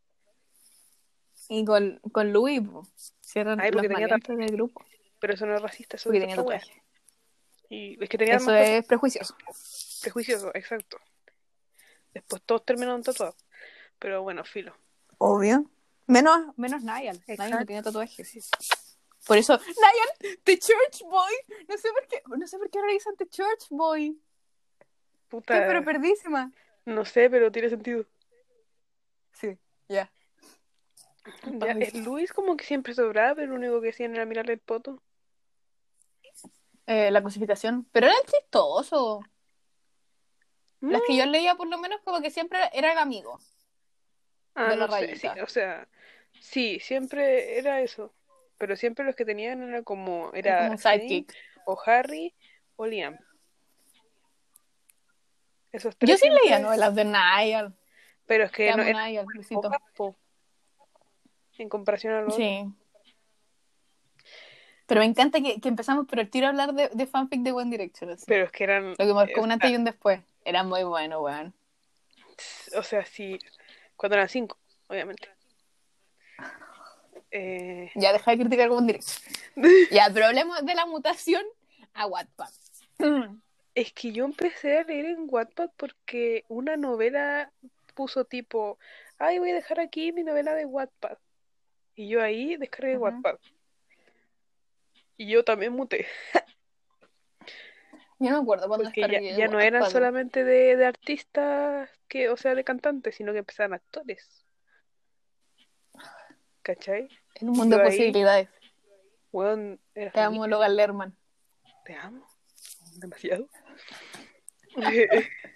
Y 1.49 1.65
con, 1.65 1.99
con 2.11 2.31
Louis, 2.31 2.61
po. 2.61 2.87
Si 3.21 3.39
eran 3.39 3.59
Ay, 3.59 3.71
los 3.71 3.77
porque 3.77 3.87
tenía 3.89 4.03
maleantes 4.07 4.37
del 4.37 4.51
grupo. 4.51 4.85
Pero 5.19 5.33
eso 5.33 5.45
no 5.45 5.55
es 5.55 5.61
racista, 5.61 5.97
eso 5.97 6.05
Porque 6.09 6.19
es 6.19 6.23
tenía 6.23 6.35
tatuaje. 6.35 6.83
Y 7.69 8.03
es 8.03 8.09
que 8.09 8.17
Eso 8.23 8.53
es 8.55 8.85
prejuicioso. 8.85 9.35
prejuicioso, 10.01 10.51
exacto. 10.53 10.99
Después 12.13 12.41
todos 12.43 12.63
terminaron 12.65 13.01
tatuados. 13.01 13.35
Pero 13.99 14.23
bueno, 14.23 14.43
filo. 14.43 14.75
Obvio. 15.17 15.69
Menos, 16.07 16.57
menos 16.57 16.83
Niall. 16.83 17.21
Niall 17.27 17.51
no 17.51 17.65
tiene 17.65 17.81
tatuajes. 17.83 18.49
Por 19.25 19.37
eso, 19.37 19.57
Niall, 19.57 20.39
The 20.43 20.59
Church 20.59 21.01
Boy. 21.03 21.33
No 21.67 21.77
sé 21.77 21.89
por 21.91 22.07
qué, 22.07 22.21
no 22.27 22.47
sé 22.47 22.57
por 22.59 22.69
qué 22.69 22.77
ahora 22.77 22.91
dicen 22.91 23.15
The 23.17 23.27
Church 23.27 23.67
Boy. 23.69 24.19
Puta, 25.29 25.55
Estoy 25.55 25.67
pero 25.67 25.83
perdísima. 25.83 26.51
no 26.85 27.05
sé, 27.05 27.29
pero 27.29 27.51
tiene 27.51 27.69
sentido. 27.69 28.05
Sí, 29.33 29.57
ya. 29.89 30.11
El 31.43 32.03
Luis 32.03 32.31
como 32.31 32.55
que 32.55 32.65
siempre 32.65 32.93
sobraba, 32.93 33.33
pero 33.33 33.47
lo 33.47 33.55
único 33.55 33.81
que 33.81 33.89
hacían 33.89 34.13
era 34.13 34.25
mirarle 34.25 34.53
el 34.53 34.59
poto. 34.59 35.01
Eh, 36.85 37.09
la 37.09 37.23
cosificación. 37.23 37.87
Pero 37.91 38.05
era 38.05 38.15
chistoso. 38.27 39.21
Las 40.81 41.01
que 41.07 41.15
yo 41.17 41.25
leía, 41.25 41.55
por 41.55 41.67
lo 41.67 41.79
menos, 41.79 41.99
como 42.01 42.21
que 42.21 42.29
siempre 42.29 42.59
eran 42.73 42.99
amigos. 42.99 43.54
Ah, 44.55 44.69
de 44.69 44.77
la 44.77 44.87
no 44.87 44.93
sé, 44.93 45.15
sí, 45.17 45.27
o 45.43 45.47
sea, 45.47 45.87
sí, 46.39 46.79
siempre 46.79 47.57
era 47.59 47.81
eso. 47.81 48.13
Pero 48.57 48.75
siempre 48.77 49.03
los 49.03 49.15
que 49.15 49.25
tenían 49.25 49.61
era 49.63 49.83
como, 49.83 50.31
era 50.33 50.59
como 50.59 50.71
un 50.71 50.77
sidekick. 50.77 51.33
o 51.65 51.77
Harry 51.85 52.33
o 52.77 52.85
Liam. 52.85 53.17
Esos 55.71 55.95
tres 55.97 56.09
Yo 56.09 56.15
sí 56.15 56.21
siempre- 56.21 56.41
leía 56.43 56.59
novelas 56.59 56.95
de 56.95 57.05
Niall. 57.05 57.75
Pero 58.25 58.45
es 58.45 58.51
que 58.51 58.67
no 58.67 58.73
amo, 58.81 58.83
eran 58.83 59.11
Niall, 59.11 59.25
besito. 59.37 59.61
pocas, 59.61 59.79
po, 59.95 60.15
en 61.57 61.69
comparación 61.69 62.13
a 62.13 62.21
los 62.21 62.35
Sí. 62.35 62.65
Pero 64.87 65.01
me 65.01 65.05
encanta 65.05 65.41
que, 65.41 65.59
que 65.59 65.67
empezamos 65.67 66.07
por 66.07 66.19
el 66.19 66.29
tiro 66.29 66.45
a 66.47 66.49
hablar 66.49 66.73
de, 66.73 66.89
de 66.89 67.07
fanfic 67.07 67.41
de 67.41 67.51
One 67.51 67.69
Direction. 67.71 68.09
así. 68.11 68.23
Pero 68.27 68.45
es 68.45 68.51
que 68.51 68.63
eran, 68.63 68.89
Lo 68.91 68.95
que 69.05 69.13
marcó 69.13 69.41
un 69.41 69.49
o 69.49 69.53
antes 69.53 69.69
y 69.69 69.75
un 69.75 69.83
después. 69.83 70.21
Era 70.43 70.63
muy 70.63 70.83
bueno, 70.83 71.21
weón. 71.21 71.53
o 72.77 72.83
sea, 72.83 73.03
sí, 73.05 73.37
cuando 73.95 74.15
eran 74.15 74.29
cinco, 74.29 74.57
obviamente. 74.87 75.29
Eh, 77.31 77.91
Ya, 77.95 78.13
deja 78.13 78.31
de 78.31 78.37
criticar 78.37 78.69
One 78.69 78.87
Direction. 78.87 79.33
Ya, 79.91 80.09
pero 80.13 80.27
hablemos 80.27 80.65
de 80.65 80.75
la 80.75 80.85
mutación 80.85 81.43
a 81.93 82.05
Wattpad. 82.07 82.49
Es 83.73 83.91
que 83.93 84.11
yo 84.11 84.25
empecé 84.25 84.77
a 84.79 84.83
leer 84.83 85.05
en 85.05 85.27
Wattpad 85.29 85.69
porque 85.75 86.45
una 86.47 86.77
novela 86.77 87.51
puso 87.93 88.25
tipo, 88.25 88.77
ay, 89.17 89.39
voy 89.39 89.51
a 89.51 89.55
dejar 89.55 89.79
aquí 89.79 90.11
mi 90.11 90.23
novela 90.23 90.53
de 90.53 90.65
Wattpad. 90.65 91.17
Y 91.95 92.09
yo 92.09 92.21
ahí 92.21 92.57
descargué 92.57 92.95
Ujú. 92.95 93.05
Wattpad. 93.05 93.35
Y 95.17 95.27
yo 95.27 95.43
también 95.45 95.71
muté, 95.73 96.07
Yo 98.19 98.29
no 98.29 98.37
me 98.37 98.43
acuerdo 98.43 98.67
cuando 98.67 98.85
porque 98.85 99.35
ya, 99.35 99.47
no 99.47 99.59
eran 99.59 99.89
solamente 99.89 100.43
de, 100.43 100.77
de 100.77 100.85
artistas, 100.85 101.89
que, 102.07 102.29
o 102.29 102.37
sea, 102.37 102.55
de 102.55 102.63
cantantes, 102.63 103.15
sino 103.15 103.33
que 103.33 103.39
empezaban 103.39 103.73
actores. 103.73 104.45
¿Cachai? 106.61 107.09
En 107.35 107.49
un 107.49 107.57
mundo 107.57 107.75
Yo 107.75 107.83
de 107.83 107.89
posibilidades. 107.89 108.49
Te 109.93 110.19
amo, 110.21 110.47
Logan 110.47 110.75
Lerman. 110.75 111.17
Te 111.83 111.95
amo. 111.95 112.25
Demasiado. 112.95 113.49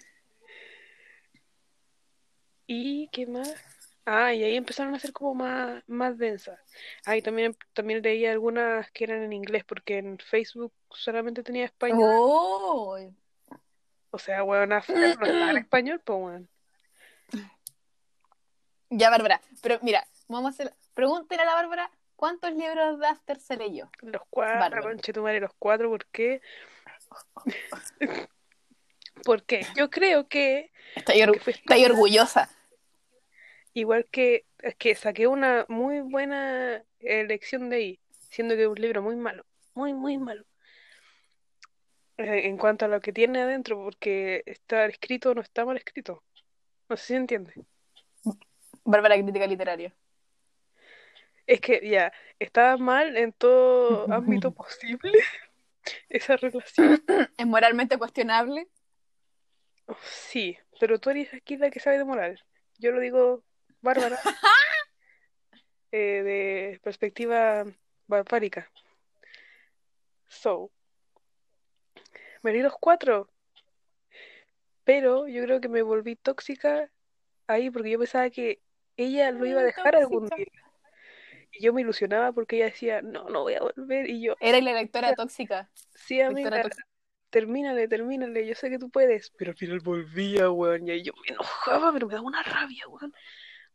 ¿Y 2.66 3.08
qué 3.08 3.26
más? 3.26 3.69
Ah, 4.06 4.32
y 4.32 4.42
ahí 4.42 4.56
empezaron 4.56 4.94
a 4.94 4.98
ser 4.98 5.12
como 5.12 5.34
más, 5.34 5.82
más 5.86 6.18
densas. 6.18 6.58
Ah, 7.04 7.16
y 7.16 7.22
también, 7.22 7.56
también 7.74 8.02
leía 8.02 8.32
algunas 8.32 8.90
que 8.90 9.04
eran 9.04 9.22
en 9.22 9.32
inglés, 9.32 9.64
porque 9.64 9.98
en 9.98 10.18
Facebook 10.18 10.72
solamente 10.90 11.42
tenía 11.42 11.64
español. 11.66 12.10
Oh. 12.12 12.98
O 14.10 14.18
sea, 14.18 14.42
weón, 14.42 14.70
no 14.70 14.78
estaba 14.78 15.50
en 15.50 15.56
español, 15.58 16.00
pues 16.04 16.18
weón. 16.18 16.48
Ya, 18.90 19.10
Bárbara. 19.10 19.40
Pero 19.62 19.78
mira, 19.82 20.06
vamos 20.26 20.46
a 20.46 20.54
hacer. 20.54 20.74
Pregúntale 20.94 21.42
a 21.42 21.44
la 21.44 21.54
Bárbara 21.54 21.90
cuántos 22.16 22.52
libros 22.52 22.98
de 22.98 23.06
After 23.06 23.38
se 23.38 23.56
leyó. 23.56 23.88
Los 24.00 24.22
cuatro, 24.28 24.58
Bárbaro. 24.58 24.82
conchetumare, 24.82 25.40
los 25.40 25.52
cuatro, 25.58 25.88
¿por 25.90 26.06
qué? 26.06 26.42
Porque 29.24 29.66
yo 29.76 29.90
creo 29.90 30.28
que, 30.28 30.72
Estoy, 30.94 31.20
estoy 31.20 31.84
orgullosa. 31.84 32.48
Igual 33.72 34.06
que, 34.10 34.46
es 34.58 34.74
que 34.76 34.94
saqué 34.94 35.26
una 35.26 35.64
muy 35.68 36.00
buena 36.00 36.82
elección 36.98 37.70
de 37.70 37.76
ahí, 37.76 38.00
siendo 38.18 38.56
que 38.56 38.62
es 38.62 38.68
un 38.68 38.80
libro 38.80 39.02
muy 39.02 39.16
malo, 39.16 39.46
muy, 39.74 39.94
muy 39.94 40.18
malo. 40.18 40.44
Eh, 42.16 42.48
En 42.48 42.56
cuanto 42.58 42.84
a 42.84 42.88
lo 42.88 43.00
que 43.00 43.12
tiene 43.12 43.42
adentro, 43.42 43.82
porque 43.82 44.42
está 44.46 44.86
escrito 44.86 45.30
o 45.30 45.34
no 45.34 45.40
está 45.40 45.64
mal 45.64 45.76
escrito. 45.76 46.22
No 46.88 46.96
sé 46.96 47.06
si 47.06 47.14
entiende. 47.14 47.54
Bárbara, 48.84 49.14
crítica 49.14 49.46
literaria. 49.46 49.94
Es 51.46 51.60
que 51.60 51.80
ya, 51.88 52.12
estaba 52.38 52.76
mal 52.76 53.16
en 53.16 53.32
todo 53.32 54.12
ámbito 54.12 54.50
posible 54.54 55.18
esa 56.08 56.36
relación. 56.36 57.02
Es 57.38 57.46
moralmente 57.46 57.96
cuestionable. 57.98 58.68
Sí, 60.02 60.56
pero 60.78 60.98
tú 61.00 61.10
eres 61.10 61.32
aquí 61.34 61.56
la 61.56 61.70
que 61.70 61.80
sabe 61.80 61.98
de 61.98 62.04
moral. 62.04 62.40
Yo 62.78 62.92
lo 62.92 63.00
digo, 63.00 63.42
Bárbara, 63.82 64.18
eh, 65.92 66.22
de 66.22 66.80
perspectiva 66.82 67.64
barbárica. 68.06 68.70
So, 70.28 70.70
me 72.42 72.52
leí 72.52 72.62
los 72.62 72.76
cuatro, 72.78 73.28
pero 74.84 75.28
yo 75.28 75.42
creo 75.44 75.60
que 75.60 75.68
me 75.68 75.82
volví 75.82 76.16
tóxica 76.16 76.90
ahí 77.46 77.70
porque 77.70 77.90
yo 77.90 77.98
pensaba 77.98 78.30
que 78.30 78.60
ella 78.96 79.30
lo 79.30 79.46
iba 79.46 79.60
a 79.60 79.64
dejar 79.64 79.96
algún 79.96 80.26
día. 80.36 80.46
Y 81.52 81.62
yo 81.62 81.72
me 81.72 81.80
ilusionaba 81.80 82.32
porque 82.32 82.56
ella 82.56 82.66
decía, 82.66 83.02
no, 83.02 83.28
no 83.28 83.42
voy 83.42 83.54
a 83.54 83.60
volver. 83.60 84.08
Y 84.08 84.22
yo, 84.22 84.36
Era 84.40 84.60
la 84.60 84.72
lectora 84.72 85.14
tóxica. 85.14 85.70
sí, 85.94 86.20
amiga, 86.20 86.62
tóxica. 86.62 86.86
termínale, 87.30 87.88
termínale, 87.88 88.46
yo 88.46 88.54
sé 88.54 88.70
que 88.70 88.78
tú 88.78 88.88
puedes. 88.88 89.30
Pero 89.36 89.50
al 89.50 89.56
final 89.56 89.80
volvía, 89.80 90.50
weón, 90.50 90.88
y 90.88 91.02
yo 91.02 91.12
me 91.22 91.34
enojaba, 91.34 91.92
pero 91.92 92.06
me 92.06 92.14
daba 92.14 92.26
una 92.26 92.42
rabia, 92.42 92.86
weón. 92.88 93.12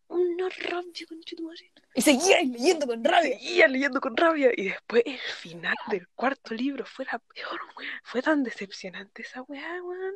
Una 0.08 0.50
rabia, 0.50 1.06
conchetumare. 1.08 1.72
Y 1.96 2.02
seguía 2.02 2.42
leyendo 2.42 2.86
con 2.86 3.04
rabia. 3.04 3.38
Seguía 3.40 3.68
leyendo 3.68 4.00
con 4.00 4.16
rabia. 4.16 4.52
Y 4.56 4.70
después 4.70 5.04
el 5.06 5.18
final 5.18 5.76
del 5.90 6.08
cuarto 6.10 6.54
libro 6.54 6.86
fue 6.86 7.06
la 7.06 7.20
peor, 7.20 7.60
weón. 7.78 7.92
Fue 8.04 8.22
tan 8.22 8.44
decepcionante 8.44 9.24
esa 9.24 9.42
weá, 9.44 9.82
weón. 9.84 10.16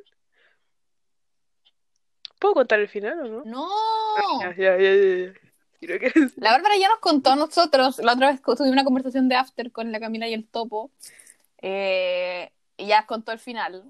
¿Puedo 2.39 2.53
contar 2.53 2.79
el 2.79 2.87
final 2.87 3.19
o 3.19 3.27
no? 3.27 3.43
No. 3.45 4.41
Ya, 4.41 4.55
ya, 4.55 4.77
ya, 4.77 5.33
ya, 5.81 5.99
que 5.99 6.11
La 6.37 6.51
Bárbara 6.51 6.77
ya 6.77 6.87
nos 6.87 6.99
contó 6.99 7.31
a 7.31 7.35
nosotros, 7.35 7.99
la 7.99 8.13
otra 8.13 8.31
vez 8.31 8.41
tuvimos 8.41 8.71
una 8.71 8.83
conversación 8.83 9.29
de 9.29 9.35
After 9.35 9.71
con 9.71 9.91
la 9.91 9.99
Camila 9.99 10.27
y 10.27 10.33
el 10.33 10.47
Topo, 10.47 10.91
eh, 11.61 12.51
y 12.77 12.87
ya 12.87 13.05
contó 13.05 13.31
el 13.31 13.39
final. 13.39 13.83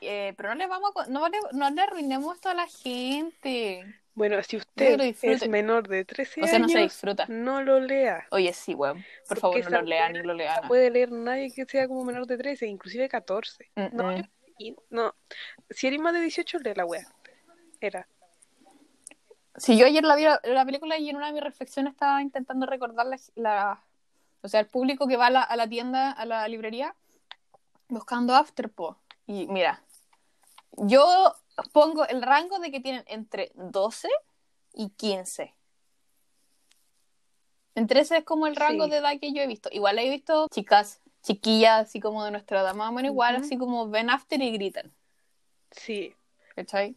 Eh, 0.00 0.32
pero 0.36 0.50
no 0.50 0.54
le 0.54 0.66
vamos 0.66 0.92
a, 0.96 1.06
no, 1.08 1.28
le, 1.28 1.38
no 1.52 1.70
le 1.70 1.82
arruinemos 1.82 2.34
esto 2.34 2.48
a 2.48 2.54
la 2.54 2.66
gente. 2.66 3.99
Bueno, 4.14 4.42
si 4.42 4.56
usted 4.56 5.00
es 5.22 5.48
menor 5.48 5.88
de 5.88 6.04
13 6.04 6.42
O 6.42 6.46
sea, 6.46 6.58
no 6.58 6.68
se 6.68 6.78
años, 6.78 6.92
disfruta. 6.92 7.26
no 7.28 7.62
lo 7.62 7.80
lea. 7.80 8.26
Oye, 8.30 8.52
sí, 8.52 8.74
weón. 8.74 9.04
Por 9.28 9.40
Porque 9.40 9.62
favor, 9.62 9.72
no 9.72 9.82
lo 9.82 9.88
weá 9.88 10.08
ni 10.10 10.18
lo 10.18 10.34
lean. 10.34 10.62
No 10.62 10.68
puede 10.68 10.90
leer 10.90 11.12
nadie 11.12 11.52
que 11.54 11.64
sea 11.64 11.86
como 11.88 12.04
menor 12.04 12.26
de 12.26 12.36
13, 12.36 12.66
inclusive 12.66 13.08
14. 13.08 13.70
Mm, 13.76 13.86
No, 13.92 14.04
mm. 14.12 14.16
yo- 14.16 14.22
y- 14.58 14.76
no. 14.90 15.14
Si 15.70 15.86
eres 15.86 16.00
más 16.00 16.12
de 16.12 16.20
18, 16.20 16.58
lee 16.58 16.74
la 16.74 16.84
wea. 16.84 17.06
Era. 17.80 18.06
Si 19.56 19.76
yo 19.78 19.86
ayer 19.86 20.02
la 20.04 20.16
vi 20.16 20.24
la, 20.24 20.40
la 20.44 20.64
película 20.64 20.98
y 20.98 21.08
en 21.08 21.16
una 21.16 21.26
de 21.26 21.32
mis 21.32 21.42
reflexiones 21.42 21.92
estaba 21.92 22.20
intentando 22.22 22.66
recordar 22.66 23.06
la, 23.06 23.18
la- 23.36 23.82
o 24.42 24.48
sea, 24.48 24.60
el 24.60 24.66
público 24.66 25.06
que 25.06 25.16
va 25.16 25.26
a 25.26 25.30
la, 25.30 25.42
a 25.42 25.56
la 25.56 25.68
tienda, 25.68 26.10
a 26.12 26.24
la 26.26 26.46
librería, 26.48 26.94
buscando 27.88 28.34
Afterpo. 28.34 28.96
Y 29.26 29.46
mira, 29.48 29.82
yo 30.76 31.34
pongo 31.72 32.06
el 32.06 32.22
rango 32.22 32.58
de 32.58 32.70
que 32.70 32.80
tienen 32.80 33.04
entre 33.06 33.52
12 33.54 34.08
y 34.74 34.90
15. 34.90 35.54
Entre 37.74 38.00
ese 38.00 38.18
es 38.18 38.24
como 38.24 38.46
el 38.46 38.56
rango 38.56 38.84
Sí. 38.84 38.90
de 38.90 38.96
edad 38.98 39.18
que 39.20 39.32
yo 39.32 39.42
he 39.42 39.46
visto. 39.46 39.68
Igual 39.72 39.98
he 39.98 40.10
visto 40.10 40.48
chicas, 40.50 41.00
chiquillas, 41.22 41.86
así 41.88 42.00
como 42.00 42.24
de 42.24 42.30
nuestra 42.30 42.60
edad, 42.60 42.74
más 42.74 42.88
o 42.88 42.92
menos 42.92 43.10
igual, 43.12 43.36
así 43.36 43.56
como 43.56 43.88
ven 43.88 44.10
After 44.10 44.40
y 44.42 44.50
gritan. 44.52 44.92
Sí. 45.70 46.14
¿Cachai? 46.54 46.96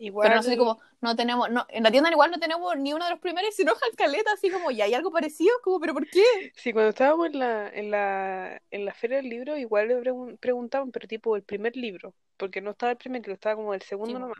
Igual, 0.00 0.28
Pero 0.28 0.36
no 0.36 0.42
sé 0.42 0.56
como, 0.56 0.80
no 1.02 1.14
tenemos, 1.16 1.50
no, 1.50 1.66
en 1.68 1.82
la 1.82 1.90
tienda 1.90 2.10
igual 2.10 2.30
no 2.30 2.38
tenemos 2.40 2.76
ni 2.78 2.92
uno 2.94 3.04
de 3.04 3.10
los 3.12 3.20
primeros 3.20 3.50
y 3.50 3.52
se 3.52 3.62
enoja 3.62 3.86
el 3.90 3.96
caleta, 3.96 4.32
así 4.32 4.50
como, 4.50 4.70
ya 4.70 4.84
hay 4.86 4.94
algo 4.94 5.10
parecido, 5.12 5.52
como, 5.62 5.78
pero 5.80 5.94
¿por 5.94 6.08
qué? 6.08 6.22
sí, 6.54 6.72
cuando 6.72 6.90
estábamos 6.90 7.26
en 7.28 7.38
la, 7.38 7.68
en 7.70 7.90
la, 7.90 8.62
en 8.70 8.84
la 8.84 8.94
feria 8.94 9.18
del 9.18 9.28
libro, 9.28 9.56
igual 9.56 9.88
le 9.88 9.96
pregun- 10.00 10.38
preguntaban, 10.38 10.90
pero 10.92 11.08
tipo 11.08 11.36
el 11.36 11.42
primer 11.42 11.76
libro, 11.76 12.14
porque 12.36 12.60
no 12.60 12.70
estaba 12.72 12.92
el 12.92 12.98
primer 12.98 13.20
libro, 13.22 13.34
estaba 13.34 13.56
como 13.56 13.74
el 13.74 13.82
segundo 13.82 14.18
Sí, 14.18 14.20
nomás. 14.20 14.38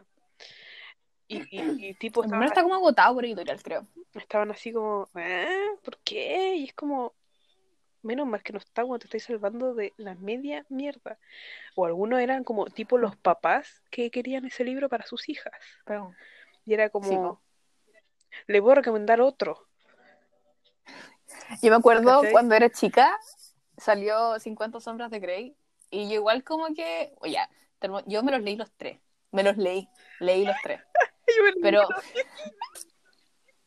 Y, 1.29 1.47
y, 1.51 1.73
y 1.91 1.95
tipo 1.95 2.23
El 2.23 2.29
primero 2.29 2.49
está 2.49 2.63
como 2.63 2.75
agotado 2.75 3.15
por 3.15 3.25
editorial, 3.25 3.63
creo. 3.63 3.87
estaban 4.15 4.51
así 4.51 4.73
como, 4.73 5.09
¿eh? 5.17 5.49
¿Por 5.83 5.99
qué? 6.01 6.57
Y 6.57 6.65
es 6.65 6.75
como, 6.75 7.15
menos 8.03 8.27
mal 8.27 8.43
que 8.43 8.53
no 8.53 8.59
está 8.59 8.83
cuando 8.83 8.99
te 9.01 9.07
estáis 9.07 9.25
salvando 9.25 9.75
de 9.75 9.93
la 9.97 10.15
media 10.15 10.65
mierda. 10.69 11.19
O 11.75 11.87
algunos 11.87 12.21
eran 12.21 12.45
como 12.45 12.67
tipo 12.67 12.99
los 12.99 13.17
papás 13.17 13.83
que 13.91 14.11
querían 14.11 14.45
ese 14.45 14.65
libro 14.65 14.89
para 14.89 15.07
sus 15.07 15.29
hijas. 15.29 15.53
Pero, 15.85 16.15
Y 16.65 16.75
era 16.75 16.87
sí, 16.87 16.93
como, 16.93 17.23
po. 17.23 17.43
le 18.47 18.61
puedo 18.61 18.77
recomendar 18.77 19.21
otro. 19.21 19.67
Yo 21.63 21.71
me 21.71 21.77
acuerdo 21.77 22.17
¿Cachai? 22.17 22.33
cuando 22.33 22.55
era 22.55 22.71
chica, 22.71 23.19
salió 23.77 24.39
50 24.39 24.81
sombras 24.81 25.11
de 25.11 25.21
Grey, 25.21 25.57
y 25.91 26.09
yo 26.09 26.15
igual 26.15 26.45
como 26.45 26.75
que, 26.75 27.13
oye, 27.21 27.39
termo- 27.81 28.03
yo 28.07 28.23
me 28.23 28.33
los 28.33 28.43
leí 28.43 28.57
los 28.57 28.71
tres, 28.73 29.01
me 29.33 29.43
los 29.43 29.57
leí, 29.57 29.89
leí 30.21 30.45
los 30.45 30.57
tres, 30.63 30.81
pero 31.63 31.89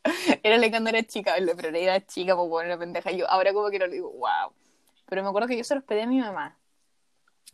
era 0.44 0.58
la 0.58 0.70
cuando 0.70 0.90
era 0.90 1.04
chica, 1.04 1.34
pero 1.56 1.78
era 1.78 2.06
chica, 2.06 2.36
pues 2.36 2.50
bueno, 2.50 2.70
la 2.70 2.78
pendeja, 2.78 3.12
yo 3.12 3.30
ahora 3.30 3.54
como 3.54 3.70
que 3.70 3.80
lo 3.80 3.90
digo, 3.90 4.12
wow, 4.12 4.52
pero 5.06 5.24
me 5.24 5.30
acuerdo 5.30 5.48
que 5.48 5.58
yo 5.58 5.64
se 5.64 5.76
los 5.76 5.84
pedí 5.84 6.02
a 6.02 6.08
mi 6.08 6.20
mamá, 6.20 6.58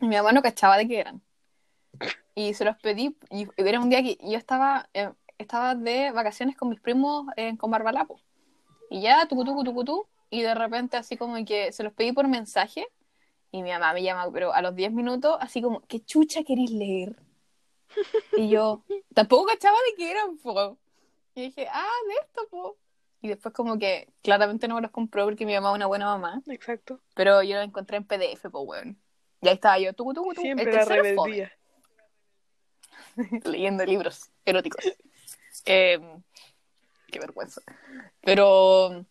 y 0.02 0.08
mi 0.08 0.16
mamá 0.16 0.32
no 0.32 0.42
cachaba 0.42 0.78
de 0.78 0.88
qué 0.88 1.00
eran, 1.00 1.22
y 2.36 2.54
se 2.54 2.66
los 2.66 2.78
pedí, 2.78 3.16
y 3.30 3.48
era 3.58 3.80
un 3.80 3.90
día 3.90 4.02
que 4.02 4.18
yo 4.22 4.38
estaba, 4.38 4.90
eh, 4.94 5.12
estaba 5.38 5.76
de 5.76 6.12
vacaciones 6.12 6.58
con 6.58 6.70
mis 6.70 6.80
primos 6.80 7.28
eh, 7.36 7.56
con 7.58 7.70
Barbalapo, 7.72 8.20
y 8.90 9.02
ya, 9.02 9.28
tucutú, 9.28 9.64
tucutú, 9.64 10.08
y 10.32 10.42
de 10.42 10.56
repente 10.56 10.98
así 10.98 11.18
como 11.18 11.44
que 11.46 11.72
se 11.72 11.84
los 11.84 11.94
pedí 11.94 12.12
por 12.12 12.28
mensaje, 12.28 12.88
y 13.52 13.64
mi 13.64 13.72
mamá 13.72 13.94
me 13.94 14.04
llama, 14.04 14.30
pero 14.32 14.54
a 14.54 14.62
los 14.62 14.76
10 14.76 14.92
minutos, 14.92 15.38
así 15.40 15.62
como, 15.62 15.82
¿qué 15.82 16.00
chucha 16.00 16.44
queréis 16.44 16.72
leer? 16.72 17.16
Y 18.38 18.50
yo, 18.50 18.84
tampoco 19.14 19.48
cachaba 19.48 19.78
de 19.90 19.96
qué 19.96 20.12
eran, 20.12 20.38
po. 20.38 20.78
Y 21.40 21.44
dije, 21.44 21.68
ah, 21.72 21.88
de 22.10 22.14
esto, 22.16 22.48
po. 22.50 22.78
Y 23.22 23.30
después 23.30 23.54
como 23.54 23.80
que 23.80 24.10
claramente 24.22 24.68
no 24.68 24.76
me 24.76 24.82
los 24.82 24.92
compró 24.92 25.24
porque 25.24 25.46
mi 25.46 25.54
mamá 25.54 25.70
es 25.70 25.76
una 25.76 25.88
buena 25.88 26.06
mamá, 26.06 26.42
Exacto. 26.48 27.00
pero 27.16 27.42
yo 27.44 27.56
lo 27.56 27.62
encontré 27.62 27.96
en 27.96 28.04
PDF, 28.04 28.50
po, 28.50 28.62
weón. 28.62 29.00
Y 29.42 29.48
ahí 29.48 29.54
estaba 29.54 29.80
yo, 29.80 29.94
tucu, 29.94 30.14
tucu, 30.14 30.30
tucu, 30.34 30.42
Siempre 30.42 30.74
la 30.74 30.84
rebeldía. 30.84 31.52
leyendo 33.46 33.86
libros 33.86 34.30
eróticos. 34.44 34.84
Eh, 35.66 36.00
qué 37.10 37.20
vergüenza. 37.20 37.62
Pero, 38.22 39.06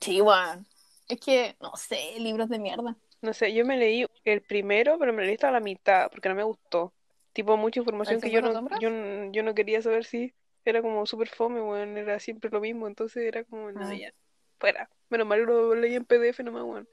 sí, 0.00 0.20
weón. 0.20 0.66
Es 1.08 1.18
que, 1.18 1.56
no 1.60 1.72
sé, 1.74 2.14
libros 2.20 2.48
de 2.48 2.60
mierda. 2.60 2.96
No 3.22 3.32
sé, 3.32 3.52
yo 3.52 3.64
me 3.64 3.76
leí 3.76 4.06
el 4.24 4.42
primero, 4.42 4.98
pero 5.00 5.12
me 5.12 5.24
leí 5.24 5.34
hasta 5.34 5.50
la 5.50 5.58
mitad 5.58 6.10
porque 6.10 6.28
no 6.28 6.36
me 6.36 6.44
gustó. 6.44 6.92
Tipo, 7.32 7.56
mucha 7.56 7.80
información 7.80 8.16
¿El 8.16 8.22
que 8.22 8.30
yo 8.30 8.40
50 8.40 8.60
no, 8.60 8.80
yo, 8.80 9.32
yo 9.32 9.42
no 9.42 9.54
quería 9.54 9.82
saber 9.82 10.04
si 10.04 10.34
era 10.70 10.82
como 10.82 11.06
súper 11.06 11.28
fome, 11.28 11.60
weón, 11.60 11.96
era 11.96 12.18
siempre 12.20 12.50
lo 12.50 12.60
mismo, 12.60 12.86
entonces 12.86 13.24
era 13.24 13.44
como, 13.44 13.70
no, 13.72 13.92
ya, 13.92 14.12
fuera. 14.58 14.88
Menos 15.08 15.26
mal 15.26 15.40
lo 15.42 15.74
leí 15.74 15.94
en 15.94 16.04
PDF 16.04 16.40
nomás, 16.40 16.62
weón. 16.62 16.88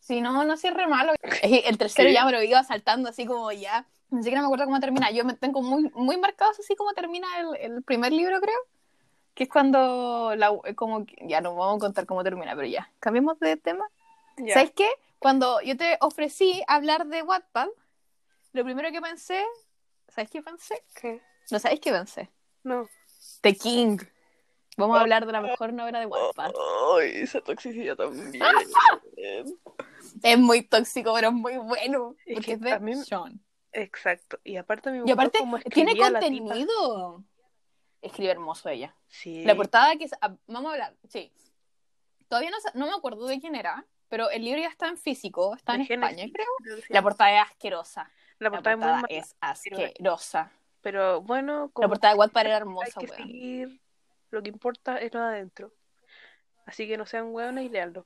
Sí, 0.00 0.20
no, 0.20 0.44
no, 0.44 0.56
sí 0.56 0.66
es 0.68 0.74
re 0.74 0.86
malo. 0.86 1.12
El 1.42 1.78
tercero 1.78 2.08
¿Qué? 2.08 2.14
ya 2.14 2.26
me 2.26 2.32
lo 2.32 2.42
iba 2.42 2.62
saltando 2.62 3.08
así 3.08 3.24
como 3.24 3.50
ya. 3.52 3.86
Ni 4.10 4.22
siquiera 4.22 4.42
me 4.42 4.46
acuerdo 4.46 4.66
cómo 4.66 4.78
termina. 4.78 5.10
Yo 5.10 5.24
me 5.24 5.34
tengo 5.34 5.62
muy, 5.62 5.90
muy 5.94 6.18
marcados 6.18 6.60
así 6.60 6.76
como 6.76 6.92
termina 6.92 7.26
el, 7.40 7.72
el 7.72 7.82
primer 7.82 8.12
libro, 8.12 8.38
creo. 8.40 8.58
Que 9.32 9.44
es 9.44 9.48
cuando 9.48 10.34
la, 10.36 10.52
como 10.76 11.06
ya 11.22 11.40
no 11.40 11.56
vamos 11.56 11.78
a 11.78 11.80
contar 11.80 12.04
cómo 12.04 12.22
termina, 12.22 12.54
pero 12.54 12.68
ya. 12.68 12.92
Cambiemos 13.00 13.38
de 13.40 13.56
tema. 13.56 13.88
Ya. 14.36 14.54
¿Sabes 14.54 14.72
qué? 14.72 14.88
Cuando 15.18 15.62
yo 15.62 15.74
te 15.76 15.96
ofrecí 16.00 16.62
hablar 16.68 17.06
de 17.06 17.22
Wattpad, 17.22 17.68
lo 18.52 18.62
primero 18.62 18.92
que 18.92 19.00
pensé, 19.00 19.42
¿sabes 20.08 20.30
qué 20.30 20.42
pensé? 20.42 20.74
¿Qué? 21.00 21.22
No 21.50 21.58
sabes 21.58 21.80
qué 21.80 21.90
pensé. 21.90 22.30
No. 22.64 22.88
The 23.42 23.54
King. 23.56 23.98
Vamos 24.76 24.98
a 24.98 25.02
hablar 25.02 25.26
de 25.26 25.32
la 25.32 25.40
mejor 25.40 25.72
novela 25.72 26.00
de 26.00 26.06
Wattpad. 26.06 26.52
Ay, 26.98 27.12
esa 27.22 27.40
toxicidad 27.40 27.96
también. 27.96 28.42
Es 30.22 30.38
muy 30.38 30.62
tóxico, 30.62 31.12
pero 31.14 31.28
es 31.28 31.34
muy 31.34 31.56
bueno. 31.56 32.14
Es 32.24 32.34
Porque 32.34 32.46
que 32.46 32.52
es 32.52 32.60
de 32.60 33.04
Sean. 33.04 33.40
Exacto. 33.72 34.38
Y 34.44 34.56
aparte 34.56 34.90
me 34.90 35.02
Y 35.04 35.10
aparte, 35.10 35.40
tiene 35.72 35.94
la 35.94 36.12
contenido. 36.12 37.24
Escribe 38.00 38.30
hermoso 38.30 38.68
ella. 38.68 38.94
Sí. 39.08 39.44
La 39.44 39.56
portada 39.56 39.96
que... 39.96 40.04
es- 40.04 40.14
ah, 40.20 40.36
Vamos 40.46 40.70
a 40.70 40.74
hablar, 40.74 40.96
sí. 41.08 41.32
Todavía 42.28 42.50
no, 42.50 42.56
no 42.74 42.86
me 42.86 42.92
acuerdo 42.92 43.26
de 43.26 43.40
quién 43.40 43.54
era, 43.54 43.84
pero 44.08 44.30
el 44.30 44.44
libro 44.44 44.60
ya 44.60 44.68
está 44.68 44.88
en 44.88 44.96
físico, 44.98 45.54
está 45.56 45.74
en 45.74 45.86
Génesis, 45.86 46.18
España, 46.18 46.32
creo. 46.32 46.82
La 46.88 47.02
portada 47.02 47.42
es 47.42 47.50
asquerosa. 47.50 48.10
La 48.38 48.50
La 48.50 48.50
portada 48.50 48.72
es 48.74 48.78
muy 48.78 48.84
portada 48.84 49.02
mala, 49.02 49.06
es 49.08 49.36
asquerosa. 49.40 50.52
Pero 50.84 51.22
bueno, 51.22 51.62
La 51.62 51.68
como 51.72 51.88
portada 51.88 52.12
de 52.12 52.20
Wattpad 52.20 52.42
era 52.42 52.50
hay 52.56 52.60
hermosa, 52.60 53.00
que 53.00 53.06
weón. 53.06 53.16
seguir, 53.16 53.80
lo 54.30 54.42
que 54.42 54.50
importa 54.50 54.98
es 54.98 55.14
lo 55.14 55.20
de 55.20 55.26
adentro. 55.26 55.72
Así 56.66 56.86
que 56.86 56.98
no 56.98 57.06
sean 57.06 57.34
hueones 57.34 57.64
y 57.64 57.70
leanlo. 57.70 58.04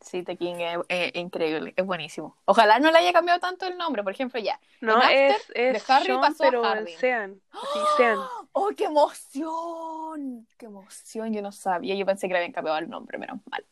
Sí, 0.00 0.22
The 0.22 0.36
King 0.36 0.54
es, 0.54 0.78
es 0.88 1.14
increíble, 1.14 1.74
es 1.76 1.84
buenísimo. 1.84 2.38
Ojalá 2.46 2.78
no 2.78 2.90
le 2.90 2.98
haya 2.98 3.12
cambiado 3.12 3.38
tanto 3.38 3.66
el 3.66 3.76
nombre, 3.76 4.02
por 4.02 4.12
ejemplo, 4.12 4.40
ya. 4.40 4.58
No, 4.80 4.96
After, 4.96 5.12
es, 5.12 5.50
es 5.54 5.86
de 5.86 5.92
Harry 5.92 6.06
Sean, 6.06 6.20
pasó 6.22 6.42
a 6.42 6.46
pero 6.46 6.62
Harding. 6.62 6.98
Sean. 6.98 7.42
Así, 7.50 7.78
Sean. 7.98 8.18
¡Oh, 8.52 8.70
qué 8.74 8.84
emoción! 8.84 10.48
¡Qué 10.56 10.66
emoción! 10.66 11.34
Yo 11.34 11.42
no 11.42 11.52
sabía, 11.52 11.94
yo 11.96 12.06
pensé 12.06 12.28
que 12.28 12.32
le 12.32 12.38
habían 12.38 12.52
cambiado 12.52 12.78
el 12.78 12.88
nombre, 12.88 13.18
menos 13.18 13.40
mal. 13.50 13.62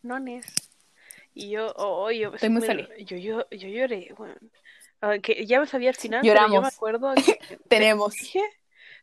No 0.00 0.16
es. 0.16 0.46
Y 1.34 1.50
yo, 1.50 1.74
oh, 1.76 2.06
oh, 2.06 2.10
yo, 2.10 2.32
Estoy 2.32 2.48
muy 2.48 2.62
feliz. 2.62 2.88
Yo, 3.04 3.18
yo, 3.18 3.46
yo 3.50 3.68
lloré, 3.68 4.14
bueno. 4.16 4.34
Ah, 5.00 5.18
que 5.18 5.46
ya 5.46 5.60
me 5.60 5.66
sabía 5.66 5.90
el 5.90 5.96
final, 5.96 6.20
pero 6.22 6.34
yo 6.34 6.38
me 6.38 6.46
Lloramos. 6.48 6.74
acuerdo 6.74 7.14
que 7.14 7.38
te 7.56 7.58
Tenemos. 7.68 8.14
dije, 8.14 8.42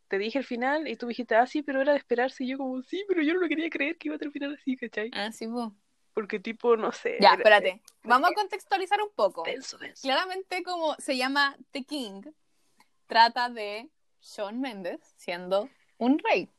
te 0.08 0.18
dije 0.18 0.40
el 0.40 0.46
final 0.46 0.88
y 0.88 0.96
tú 0.96 1.06
me 1.06 1.12
dijiste, 1.12 1.36
ah, 1.36 1.46
sí, 1.48 1.62
pero 1.62 1.82
era 1.82 1.92
de 1.94 1.98
esperarse. 2.00 2.44
Y 2.44 2.48
yo 2.50 2.58
como, 2.58 2.82
sí, 2.84 3.04
pero 3.08 3.22
yo 3.22 3.34
no 3.34 3.42
lo 3.42 3.48
quería 3.48 3.70
creer 3.70 3.98
que 3.98 4.08
iba 4.08 4.16
a 4.16 4.20
terminar 4.20 4.52
así, 4.54 4.76
¿cachai? 4.76 5.10
Ah, 5.14 5.32
sí, 5.32 5.46
vos. 5.46 5.72
Porque 6.14 6.40
tipo, 6.40 6.78
no 6.78 6.92
sé. 6.92 7.18
Ya, 7.20 7.30
era- 7.30 7.38
espérate. 7.38 7.82
Vamos 8.04 8.30
a 8.30 8.34
contextualizar 8.34 9.02
un 9.02 9.10
poco. 9.16 9.44
Denso, 9.44 9.78
denso. 9.78 10.02
Claramente, 10.04 10.62
como 10.64 10.96
se 10.96 11.18
llama 11.18 11.56
The 11.72 11.84
King, 11.86 12.22
trata 13.08 13.50
de 13.50 13.90
Shawn 14.22 14.60
Mendes 14.62 15.00
siendo 15.18 15.70
un 15.98 16.20
rey. 16.20 16.50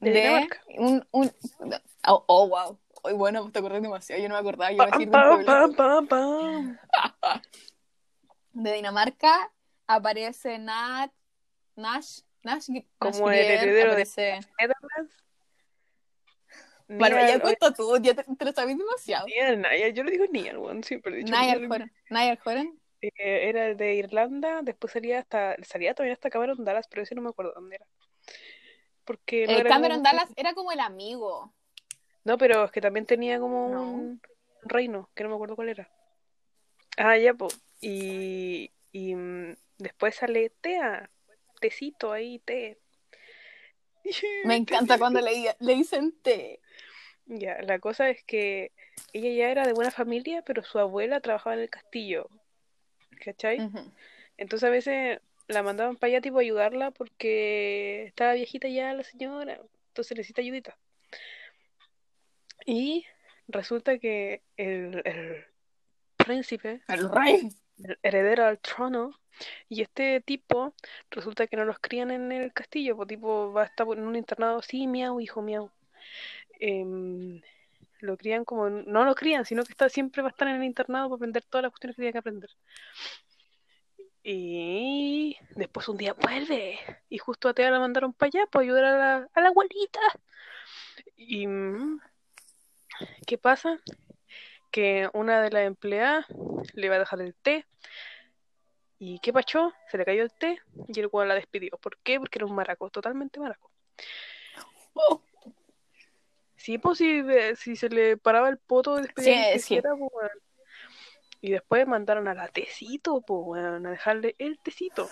De 0.00 0.10
De 0.10 0.48
un. 0.76 1.06
un 1.12 1.32
oh, 2.06 2.24
oh, 2.26 2.48
wow. 2.48 2.78
Hoy 3.02 3.12
bueno, 3.14 3.50
te 3.50 3.58
acordé 3.58 3.80
demasiado. 3.80 4.20
Yo 4.22 4.28
no 4.28 4.34
me 4.34 4.40
acordaba. 4.40 4.70
Yo 4.70 4.76
iba 4.76 4.84
a 4.84 4.90
decir 4.90 5.08
de 5.10 5.16
un 5.16 5.44
pam, 5.44 5.44
pam, 5.44 5.74
pam, 5.74 6.06
pam. 6.08 6.78
De 8.54 8.72
Dinamarca 8.72 9.52
aparece 9.86 10.58
Nat, 10.58 11.12
Nash. 11.76 12.20
Nash, 12.42 12.68
Como 12.98 13.28
Nash 13.28 13.38
el 13.38 13.44
heredero 13.44 13.74
de- 13.74 13.82
aparece... 13.90 14.40
Netherlands. 14.58 15.16
Bueno, 16.86 17.16
ya 17.16 17.40
cuenta 17.40 17.72
tú, 17.72 17.96
ya 18.02 18.14
te, 18.14 18.24
te 18.24 18.44
lo 18.44 18.52
sabes 18.52 18.76
demasiado. 18.76 19.26
Niall, 19.26 19.62
Niall, 19.62 19.94
yo 19.94 20.04
le 20.04 20.10
digo 20.12 20.26
Niall, 20.30 20.58
weón, 20.58 20.84
siempre 20.84 21.14
he 21.14 21.16
dicho 21.16 21.32
Niall. 21.34 21.70
Horan. 21.72 21.92
Niall 22.10 22.38
Horan. 22.44 22.78
Eh, 23.00 23.48
era 23.48 23.66
el 23.68 23.76
de 23.78 23.94
Irlanda, 23.94 24.60
después 24.62 24.92
salía 24.92 25.18
hasta, 25.20 25.56
salía 25.64 25.94
todavía 25.94 26.12
hasta 26.12 26.28
Cameron 26.30 26.62
Dallas, 26.64 26.86
pero 26.88 27.02
ese 27.02 27.14
no 27.14 27.22
me 27.22 27.30
acuerdo 27.30 27.52
dónde 27.54 27.76
era. 27.76 27.86
Porque 29.04 29.46
no 29.46 29.52
era 29.52 29.68
Cameron 29.70 29.98
como- 29.98 30.10
Dallas 30.10 30.30
era 30.36 30.52
como 30.54 30.72
el 30.72 30.80
amigo. 30.80 31.52
No, 32.24 32.36
pero 32.38 32.64
es 32.64 32.70
que 32.70 32.80
también 32.82 33.06
tenía 33.06 33.38
como 33.40 33.68
No. 33.70 33.82
un 33.90 34.20
reino, 34.62 35.10
que 35.14 35.22
no 35.24 35.30
me 35.30 35.34
acuerdo 35.36 35.56
cuál 35.56 35.70
era. 35.70 35.90
Ah, 36.98 37.16
ya, 37.16 37.32
pues. 37.34 37.58
Y, 37.86 38.72
y 38.92 39.14
mm, 39.14 39.56
después 39.78 40.14
sale 40.14 40.50
Tea, 40.62 41.10
tecito 41.60 42.12
ahí, 42.12 42.38
té. 42.38 42.78
Me 44.44 44.56
encanta 44.56 44.98
cuando 44.98 45.20
le, 45.20 45.54
le 45.60 45.74
dicen 45.74 46.12
té. 46.22 46.60
Ya, 47.26 47.60
la 47.60 47.78
cosa 47.78 48.08
es 48.08 48.22
que 48.24 48.72
ella 49.12 49.30
ya 49.30 49.50
era 49.50 49.66
de 49.66 49.74
buena 49.74 49.90
familia, 49.90 50.42
pero 50.42 50.62
su 50.64 50.78
abuela 50.78 51.20
trabajaba 51.20 51.56
en 51.56 51.62
el 51.62 51.70
castillo. 51.70 52.28
¿Cachai? 53.22 53.60
Ujú. 53.60 53.92
Entonces 54.38 54.66
a 54.66 54.70
veces 54.70 55.20
la 55.48 55.62
mandaban 55.62 55.96
para 55.96 56.12
allá 56.12 56.20
tipo 56.22 56.38
a 56.38 56.40
ayudarla 56.40 56.90
porque 56.90 58.04
estaba 58.04 58.32
viejita 58.32 58.66
ya 58.68 58.94
la 58.94 59.04
señora, 59.04 59.60
entonces 59.88 60.16
necesita 60.16 60.40
ayudita. 60.40 60.78
Y 62.64 63.04
resulta 63.46 63.98
que 63.98 64.42
el, 64.56 65.02
el 65.04 65.44
príncipe, 66.16 66.80
El 66.88 67.10
rey. 67.10 67.50
El 67.78 67.98
heredero 68.02 68.44
al 68.46 68.58
trono, 68.60 69.12
y 69.68 69.82
este 69.82 70.20
tipo 70.20 70.74
resulta 71.10 71.46
que 71.46 71.56
no 71.56 71.64
los 71.64 71.78
crían 71.80 72.10
en 72.10 72.32
el 72.32 72.52
castillo, 72.52 72.96
pues 72.96 73.08
tipo 73.08 73.52
va 73.52 73.62
a 73.62 73.66
estar 73.66 73.86
en 73.88 74.00
un 74.06 74.16
internado, 74.16 74.62
sí, 74.62 74.86
miau, 74.86 75.20
hijo, 75.20 75.42
miau. 75.42 75.70
Em, 76.60 77.40
lo 78.00 78.16
crían 78.16 78.44
como, 78.44 78.70
no 78.70 79.04
lo 79.04 79.14
crían, 79.14 79.44
sino 79.46 79.64
que 79.64 79.72
está, 79.72 79.88
siempre 79.88 80.22
va 80.22 80.28
a 80.28 80.32
estar 80.32 80.48
en 80.48 80.56
el 80.56 80.64
internado 80.64 81.08
para 81.08 81.16
aprender 81.16 81.44
todas 81.44 81.64
las 81.64 81.72
cuestiones 81.72 81.96
que 81.96 82.02
tiene 82.02 82.12
que 82.12 82.18
aprender. 82.18 82.50
Y 84.22 85.36
después 85.54 85.88
un 85.88 85.96
día 85.98 86.14
vuelve. 86.14 86.78
Y 87.08 87.18
justo 87.18 87.48
a 87.48 87.54
Tea 87.54 87.70
la 87.70 87.78
mandaron 87.78 88.12
para 88.12 88.28
allá 88.28 88.46
para 88.50 88.62
ayudar 88.64 88.84
a 88.84 88.98
la, 88.98 89.28
a 89.32 89.40
la 89.40 89.48
abuelita. 89.48 90.00
Y. 91.16 91.46
mm, 91.46 92.00
¿Qué 93.26 93.38
pasa? 93.38 93.80
Que 94.74 95.08
una 95.12 95.40
de 95.40 95.50
las 95.50 95.66
empleadas 95.68 96.26
le 96.72 96.86
iba 96.86 96.96
a 96.96 96.98
dejar 96.98 97.20
el 97.20 97.32
té. 97.36 97.64
¿Y 98.98 99.20
qué 99.20 99.32
pachó? 99.32 99.72
Se 99.88 99.96
le 99.96 100.04
cayó 100.04 100.24
el 100.24 100.32
té 100.32 100.58
y 100.88 100.98
el 100.98 101.08
weón 101.12 101.28
la 101.28 101.36
despidió. 101.36 101.78
¿Por 101.78 101.96
qué? 101.98 102.18
Porque 102.18 102.40
era 102.40 102.46
un 102.46 102.56
maraco, 102.56 102.90
totalmente 102.90 103.38
maraco. 103.38 103.70
Oh. 104.94 105.22
Sí, 106.56 106.78
pues 106.78 106.98
si, 106.98 107.22
si 107.54 107.76
se 107.76 107.88
le 107.88 108.16
paraba 108.16 108.48
el 108.48 108.58
poto 108.58 108.96
de 108.96 109.02
despedir 109.02 109.34
Sí, 109.34 109.38
a 109.38 109.44
quien 109.44 109.52
sí. 109.60 109.62
quisiera, 109.68 109.90
pues. 109.94 110.30
Y 111.40 111.52
después 111.52 111.86
mandaron 111.86 112.26
a 112.26 112.34
la 112.34 112.48
tecito, 112.48 113.20
pues, 113.20 113.40
weón, 113.44 113.86
a 113.86 113.90
dejarle 113.92 114.34
el 114.38 114.58
tecito. 114.58 115.08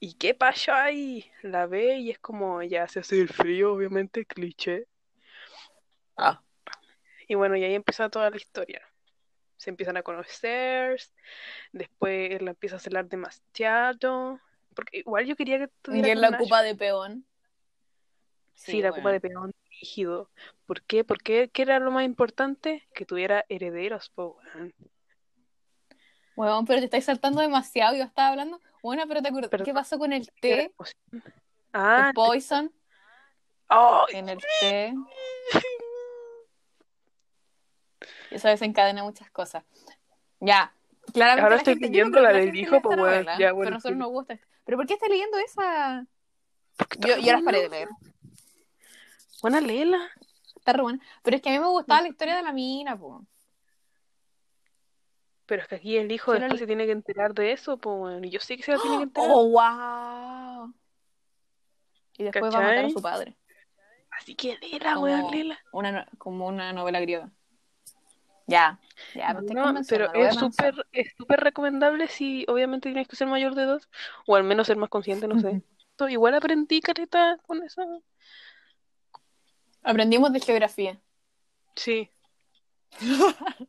¿Y 0.00 0.14
qué 0.14 0.32
pasó 0.32 0.72
ahí? 0.72 1.30
La 1.42 1.66
ve 1.66 1.96
y 1.98 2.12
es 2.12 2.18
como, 2.18 2.62
ya 2.62 2.88
se 2.88 3.00
hace 3.00 3.20
el 3.20 3.28
frío, 3.28 3.74
obviamente, 3.74 4.24
cliché. 4.24 4.86
Ah. 6.16 6.40
Y 7.28 7.34
bueno, 7.34 7.56
y 7.56 7.64
ahí 7.64 7.74
empieza 7.74 8.08
toda 8.08 8.30
la 8.30 8.36
historia. 8.36 8.82
Se 9.58 9.70
empiezan 9.70 9.96
a 9.96 10.02
conocer, 10.02 11.00
después 11.72 12.32
él 12.32 12.46
la 12.46 12.52
empieza 12.52 12.76
a 12.76 12.80
celar 12.80 13.06
demasiado. 13.06 14.40
Porque 14.74 14.98
igual 14.98 15.26
yo 15.26 15.36
quería 15.36 15.58
que 15.58 15.64
Y 15.64 15.70
tuviera 15.82 16.08
él 16.08 16.20
con 16.20 16.30
la 16.30 16.36
ocupa 16.36 16.62
de 16.62 16.74
peón. 16.74 17.26
Sí, 18.54 18.80
la 18.80 18.90
ocupa 18.90 19.12
de 19.12 19.20
peón 19.20 19.52
rígido. 19.80 20.30
¿Por 20.66 20.82
qué? 20.82 21.04
Porque 21.04 21.50
¿qué 21.52 21.62
era 21.62 21.78
lo 21.78 21.90
más 21.90 22.04
importante? 22.04 22.88
Que 22.94 23.04
tuviera 23.04 23.44
herederos, 23.48 24.10
po, 24.10 24.38
weón. 26.36 26.66
Pero 26.66 26.78
te 26.78 26.84
estáis 26.84 27.04
saltando 27.04 27.40
demasiado. 27.40 27.96
Yo 27.96 28.04
estaba 28.04 28.28
hablando. 28.28 28.60
Bueno, 28.82 29.04
pero 29.06 29.20
te 29.20 29.28
acuerdas. 29.28 29.62
¿Qué 29.64 29.74
pasó 29.74 29.98
con 29.98 30.12
el 30.12 30.30
té? 30.40 30.72
Ah, 31.72 32.06
el 32.08 32.14
poison 32.14 32.72
¡ay! 33.68 34.14
en 34.14 34.28
el 34.30 34.38
té. 34.60 34.94
Y 38.30 38.36
eso 38.36 38.48
desencadena 38.48 39.02
muchas 39.04 39.30
cosas. 39.30 39.64
Ya. 40.40 40.72
Claramente 41.12 41.42
Ahora 41.42 41.56
estoy 41.56 41.74
gente- 41.74 41.88
leyendo 41.88 42.20
la 42.20 42.32
la 42.32 42.38
del 42.38 42.54
hijo, 42.54 42.80
pues, 42.82 42.96
novela, 42.96 43.38
Ya, 43.38 43.52
bueno, 43.52 43.66
Pero 43.66 43.68
a 43.68 43.76
nosotros 43.78 43.94
sí. 43.94 43.98
nos 43.98 44.08
gusta. 44.10 44.38
¿Pero 44.64 44.76
por 44.78 44.86
qué 44.86 44.94
estás 44.94 45.08
leyendo 45.08 45.38
esa? 45.38 46.06
Yo, 46.98 47.16
yo 47.18 47.32
las 47.32 47.42
paré 47.42 47.62
de 47.62 47.68
leer. 47.70 47.88
Buena 49.42 49.60
Lela. 49.60 50.10
Está 50.56 50.72
re 50.74 50.82
buena. 50.82 51.00
Pero 51.22 51.36
es 51.36 51.42
que 51.42 51.48
a 51.48 51.52
mí 51.52 51.58
me 51.58 51.66
gustaba 51.68 52.02
la 52.02 52.08
historia 52.08 52.36
de 52.36 52.42
la 52.42 52.52
mina, 52.52 52.96
po. 52.98 53.24
Pero 55.46 55.62
es 55.62 55.68
que 55.68 55.76
aquí 55.76 55.96
el 55.96 56.12
hijo 56.12 56.32
después 56.32 56.58
se 56.60 56.66
tiene 56.66 56.84
que 56.84 56.92
enterar 56.92 57.32
de 57.32 57.52
eso, 57.52 57.78
pues, 57.78 57.96
weón. 57.98 58.24
Y 58.24 58.30
yo 58.30 58.38
sé 58.40 58.56
que 58.56 58.62
se 58.62 58.72
lo 58.72 58.80
tiene 58.82 58.98
que 58.98 59.02
enterar. 59.04 59.30
¡Oh, 59.32 59.48
wow! 59.48 60.74
Y 62.18 62.24
después 62.24 62.52
va 62.54 62.58
a 62.58 62.62
matar 62.62 62.84
a 62.84 62.90
su 62.90 63.00
padre. 63.00 63.36
Así 64.10 64.34
que 64.34 64.58
Lela, 64.58 64.94
Como 64.94 65.04
weón, 65.06 65.30
Lela. 65.30 65.58
una, 65.72 66.06
como 66.18 66.46
una 66.46 66.72
novela 66.72 67.00
griega. 67.00 67.30
Ya, 68.48 68.80
ya, 69.14 69.34
No, 69.34 69.62
convenciendo, 69.62 70.10
pero 70.10 70.26
es 70.26 70.34
súper 70.34 70.74
es 70.92 71.12
súper 71.18 71.40
recomendable 71.40 72.08
si 72.08 72.46
obviamente 72.48 72.88
tienes 72.88 73.06
que 73.06 73.14
ser 73.14 73.28
mayor 73.28 73.54
de 73.54 73.64
dos 73.64 73.90
o 74.26 74.36
al 74.36 74.42
menos 74.42 74.66
ser 74.66 74.78
más 74.78 74.88
consciente, 74.88 75.28
no 75.28 75.38
sé. 75.38 75.62
Igual 76.08 76.34
aprendí 76.34 76.80
careta 76.80 77.38
con 77.46 77.62
eso. 77.62 78.02
Aprendimos 79.82 80.32
de 80.32 80.40
geografía. 80.40 80.98
Sí. 81.76 82.10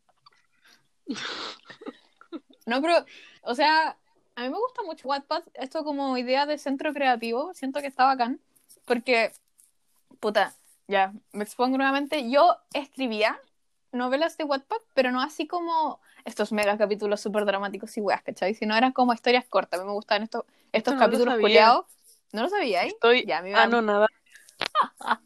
No, 2.65 2.83
pero, 2.83 3.03
o 3.41 3.55
sea, 3.55 3.97
a 4.35 4.43
mí 4.43 4.49
me 4.49 4.59
gusta 4.59 4.83
mucho 4.83 5.07
Wattpad, 5.07 5.41
esto 5.55 5.83
como 5.83 6.15
idea 6.19 6.45
de 6.45 6.59
centro 6.59 6.93
creativo, 6.93 7.51
siento 7.55 7.81
que 7.81 7.87
está 7.87 8.05
bacán, 8.05 8.39
porque, 8.85 9.31
puta, 10.19 10.53
ya, 10.87 11.11
me 11.31 11.43
expongo 11.43 11.77
nuevamente, 11.77 12.29
yo 12.29 12.57
escribía 12.73 13.41
novelas 13.91 14.37
de 14.37 14.43
Wattpad, 14.43 14.77
pero 14.93 15.11
no 15.11 15.21
así 15.21 15.47
como 15.47 15.99
estos 16.25 16.51
mega 16.51 16.77
capítulos 16.77 17.21
súper 17.21 17.45
dramáticos 17.45 17.95
y 17.97 18.01
weas, 18.01 18.21
¿cachai? 18.23 18.53
Sino 18.55 18.75
eran 18.75 18.91
como 18.91 19.13
historias 19.13 19.45
cortas, 19.45 19.79
a 19.79 19.83
mí 19.83 19.87
me 19.87 19.93
gustaban 19.93 20.23
estos, 20.23 20.43
estos 20.71 20.93
no 20.95 20.99
lo 20.99 21.05
capítulos 21.05 21.33
sabía. 21.33 21.41
culeados. 21.41 21.85
¿No 22.31 22.43
lo 22.43 22.49
sabíais? 22.49 22.93
Estoy 22.93 23.25
Ya, 23.25 23.39
a 23.39 23.41
mí 23.41 23.49
me 23.49 23.55
da- 23.55 23.63
anonada. 23.63 24.07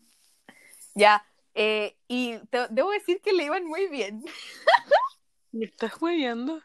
Ya, 0.95 1.25
eh, 1.55 1.95
y 2.07 2.37
te- 2.49 2.67
debo 2.69 2.91
decir 2.91 3.19
que 3.21 3.33
le 3.33 3.45
iban 3.45 3.65
muy 3.65 3.87
bien. 3.87 4.23
¿Me 5.51 5.65
estás 5.65 5.99
hueveando? 6.01 6.61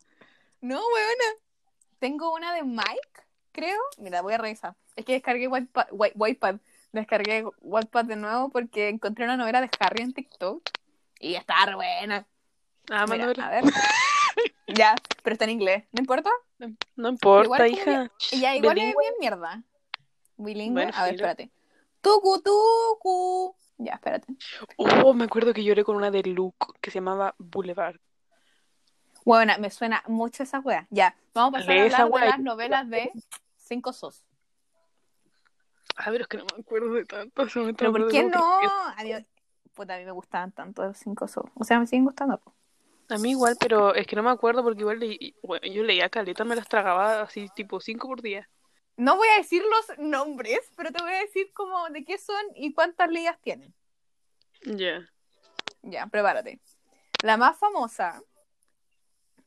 No, 0.60 0.76
weona. 0.76 1.40
Tengo 1.98 2.32
una 2.34 2.52
de 2.54 2.62
Mike, 2.62 3.22
creo. 3.52 3.78
Mira, 3.98 4.20
voy 4.22 4.34
a 4.34 4.38
revisar. 4.38 4.74
Es 4.96 5.04
que 5.04 5.12
descargué 5.14 5.48
Wattpad, 5.48 5.88
Wa- 5.92 6.10
Wattpad. 6.14 6.56
Descargué 6.92 7.44
Wattpad 7.60 8.04
de 8.06 8.16
nuevo 8.16 8.50
porque 8.50 8.88
encontré 8.88 9.24
una 9.24 9.36
novela 9.36 9.60
de 9.60 9.70
Harry 9.80 10.02
en 10.02 10.12
TikTok 10.12 10.62
y 11.18 11.34
está 11.34 11.64
re 11.66 11.74
buena. 11.74 12.26
Ah, 12.90 13.06
Mira, 13.08 13.30
a 13.30 13.50
ver. 13.50 13.64
ya, 14.68 14.94
pero 15.22 15.34
está 15.34 15.44
en 15.44 15.50
inglés. 15.50 15.84
¿No 15.92 16.00
importa? 16.00 16.30
No 16.96 17.08
importa, 17.08 17.44
Igual 17.44 17.70
hija. 17.70 18.10
Y 18.32 18.40
ya, 18.40 18.56
igual 18.56 18.74
Bilingüe. 18.74 18.90
es 18.90 18.96
bien 19.10 19.14
mierda. 19.20 19.62
Bilingüe. 20.36 20.84
Bueno, 20.84 20.92
a 20.98 21.04
ver, 21.04 21.14
filo. 21.14 21.26
espérate. 21.28 21.50
Tucu, 22.00 22.40
tucu. 22.42 23.54
Ya, 23.78 23.94
espérate. 23.94 24.34
Oh, 24.76 25.12
me 25.14 25.24
acuerdo 25.24 25.52
que 25.52 25.62
lloré 25.62 25.84
con 25.84 25.96
una 25.96 26.10
de 26.10 26.22
Luke 26.22 26.66
que 26.80 26.90
se 26.90 26.96
llamaba 26.98 27.34
Boulevard. 27.38 27.96
Bueno, 29.24 29.52
me 29.58 29.70
suena 29.70 30.02
mucho 30.06 30.42
esa 30.42 30.60
wea. 30.60 30.86
Ya, 30.90 31.14
vamos 31.34 31.54
a 31.54 31.58
pasar 31.58 31.74
Lee 31.74 31.92
a 31.92 31.98
hablar 31.98 32.20
de 32.22 32.28
las 32.30 32.40
novelas 32.40 32.88
de 32.88 33.12
Cinco 33.56 33.92
Sos. 33.92 34.24
Ah, 35.96 36.06
pero 36.06 36.22
es 36.22 36.28
que 36.28 36.38
no 36.38 36.44
me 36.54 36.60
acuerdo 36.62 36.92
de 36.94 37.04
tanto. 37.04 37.48
se 37.48 37.58
me 37.60 37.74
Pero 37.74 37.92
¿por 37.92 38.08
qué 38.10 38.22
no? 38.24 38.30
todo, 38.30 38.94
Puta, 39.78 39.94
a 39.94 39.98
mí 39.98 40.04
me 40.04 40.10
gustaban 40.10 40.50
tanto 40.50 40.82
los 40.82 40.98
cinco 40.98 41.28
sos. 41.28 41.44
O 41.54 41.62
sea, 41.62 41.78
me 41.78 41.86
siguen 41.86 42.04
gustando. 42.04 42.36
po. 42.38 42.52
A 43.10 43.16
mí 43.18 43.30
igual, 43.30 43.56
pero 43.60 43.94
es 43.94 44.08
que 44.08 44.16
no 44.16 44.24
me 44.24 44.30
acuerdo 44.30 44.64
porque 44.64 44.80
igual 44.80 44.98
leí, 44.98 45.36
bueno, 45.40 45.68
yo 45.68 45.84
leía 45.84 46.08
caleta, 46.08 46.42
me 46.44 46.56
las 46.56 46.68
tragaba 46.68 47.22
así 47.22 47.48
tipo 47.54 47.80
cinco 47.80 48.08
por 48.08 48.20
día. 48.20 48.50
No 48.96 49.16
voy 49.16 49.28
a 49.28 49.36
decir 49.36 49.62
los 49.62 49.98
nombres, 49.98 50.58
pero 50.76 50.90
te 50.90 51.00
voy 51.00 51.12
a 51.12 51.20
decir 51.20 51.52
como 51.54 51.88
de 51.90 52.04
qué 52.04 52.18
son 52.18 52.44
y 52.56 52.74
cuántas 52.74 53.08
ligas 53.08 53.38
tienen. 53.40 53.72
Ya. 54.64 55.08
Ya, 55.82 56.08
prepárate. 56.08 56.60
La 57.22 57.36
más 57.36 57.56
famosa, 57.56 58.20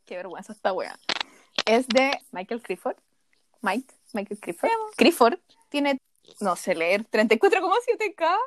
qué 0.05 0.15
vergüenza 0.15 0.53
esta 0.53 0.71
wea, 0.71 0.97
es 1.65 1.89
de 1.89 2.17
Michael 2.31 2.61
Clifford. 2.61 2.95
Mike, 3.61 3.93
Michael 4.13 4.39
Clifford. 4.39 4.71
Clifford 4.95 5.39
tiene, 5.67 5.97
no 6.39 6.55
sé 6.55 6.73
leer, 6.73 7.05
34,7K. 7.09 8.37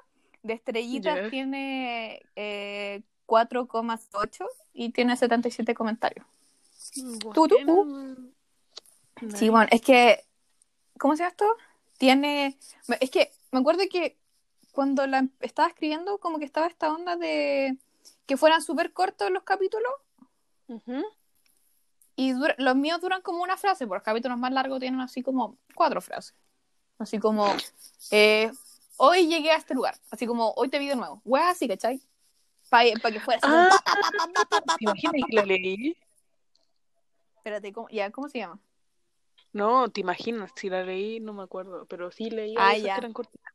De 0.45 0.53
estrellitas 0.55 1.15
tiene 1.31 2.23
eh, 2.37 3.03
4,8 3.27 4.47
y 4.75 4.91
tiene 4.91 5.17
77 5.17 5.75
comentarios. 5.75 6.27
Tú, 7.33 7.49
tú, 7.49 7.57
Bueno. 7.65 9.37
Sí, 9.37 9.49
bueno, 9.49 9.69
es 9.71 9.81
que, 9.81 10.25
¿cómo 10.99 11.17
se 11.17 11.23
llama 11.23 11.31
esto? 11.31 11.47
Tiene, 11.99 12.59
es 13.01 13.11
que 13.11 13.33
me 13.53 13.61
acuerdo 13.61 13.83
que 13.91 14.19
cuando 14.73 15.07
la 15.07 15.27
estaba 15.41 15.69
escribiendo, 15.69 16.19
como 16.19 16.39
que 16.39 16.45
estaba 16.45 16.67
esta 16.67 16.93
onda 16.93 17.17
de 17.17 17.79
que 18.27 18.37
fueran 18.37 18.61
súper 18.61 18.93
cortos 18.93 19.31
los 19.31 19.45
capítulos 19.45 19.93
y 22.17 22.33
dura- 22.33 22.55
los 22.59 22.77
míos 22.77 23.01
duran 23.01 23.23
como 23.23 23.43
una 23.43 23.57
frase, 23.57 23.87
porque 23.87 23.99
los 24.01 24.05
capítulos 24.05 24.39
más 24.39 24.53
largos 24.53 24.81
tienen 24.81 25.01
así 25.01 25.23
como 25.23 25.57
cuatro 25.75 26.01
frases. 26.01 26.35
Así 26.99 27.19
como, 27.19 27.47
eh, 28.11 28.51
hoy 28.97 29.27
llegué 29.29 29.51
a 29.51 29.57
este 29.57 29.75
lugar, 29.75 29.97
así 30.11 30.27
como, 30.27 30.53
hoy 30.57 30.69
te 30.69 30.79
vi 30.79 30.89
de 30.89 30.97
nuevo. 30.97 31.21
Wea 31.25 31.51
así, 31.51 31.69
¿cachai? 31.69 32.01
Para 32.71 32.85
que 33.13 33.21
fuera 33.21 33.39
así 33.43 33.47
Ah, 33.47 34.77
¿Te 34.79 34.85
imaginas 34.85 35.13
que 35.29 35.37
la 35.37 35.45
leí? 35.45 35.97
Espérate, 37.37 37.73
¿cómo, 37.73 37.89
ya, 37.91 38.11
¿cómo 38.11 38.29
se 38.29 38.39
llama? 38.39 38.59
No, 39.53 39.89
te 39.91 40.01
imaginas, 40.01 40.51
si 40.57 40.69
la 40.69 40.83
leí 40.83 41.21
no 41.21 41.33
me 41.33 41.43
acuerdo, 41.45 41.87
pero 41.87 42.11
sí 42.11 42.31
leí 42.31 42.55
Ah, 42.59 42.77
ya. 42.77 42.95
que 42.95 43.01
eran 43.01 43.13
cortitas. 43.13 43.53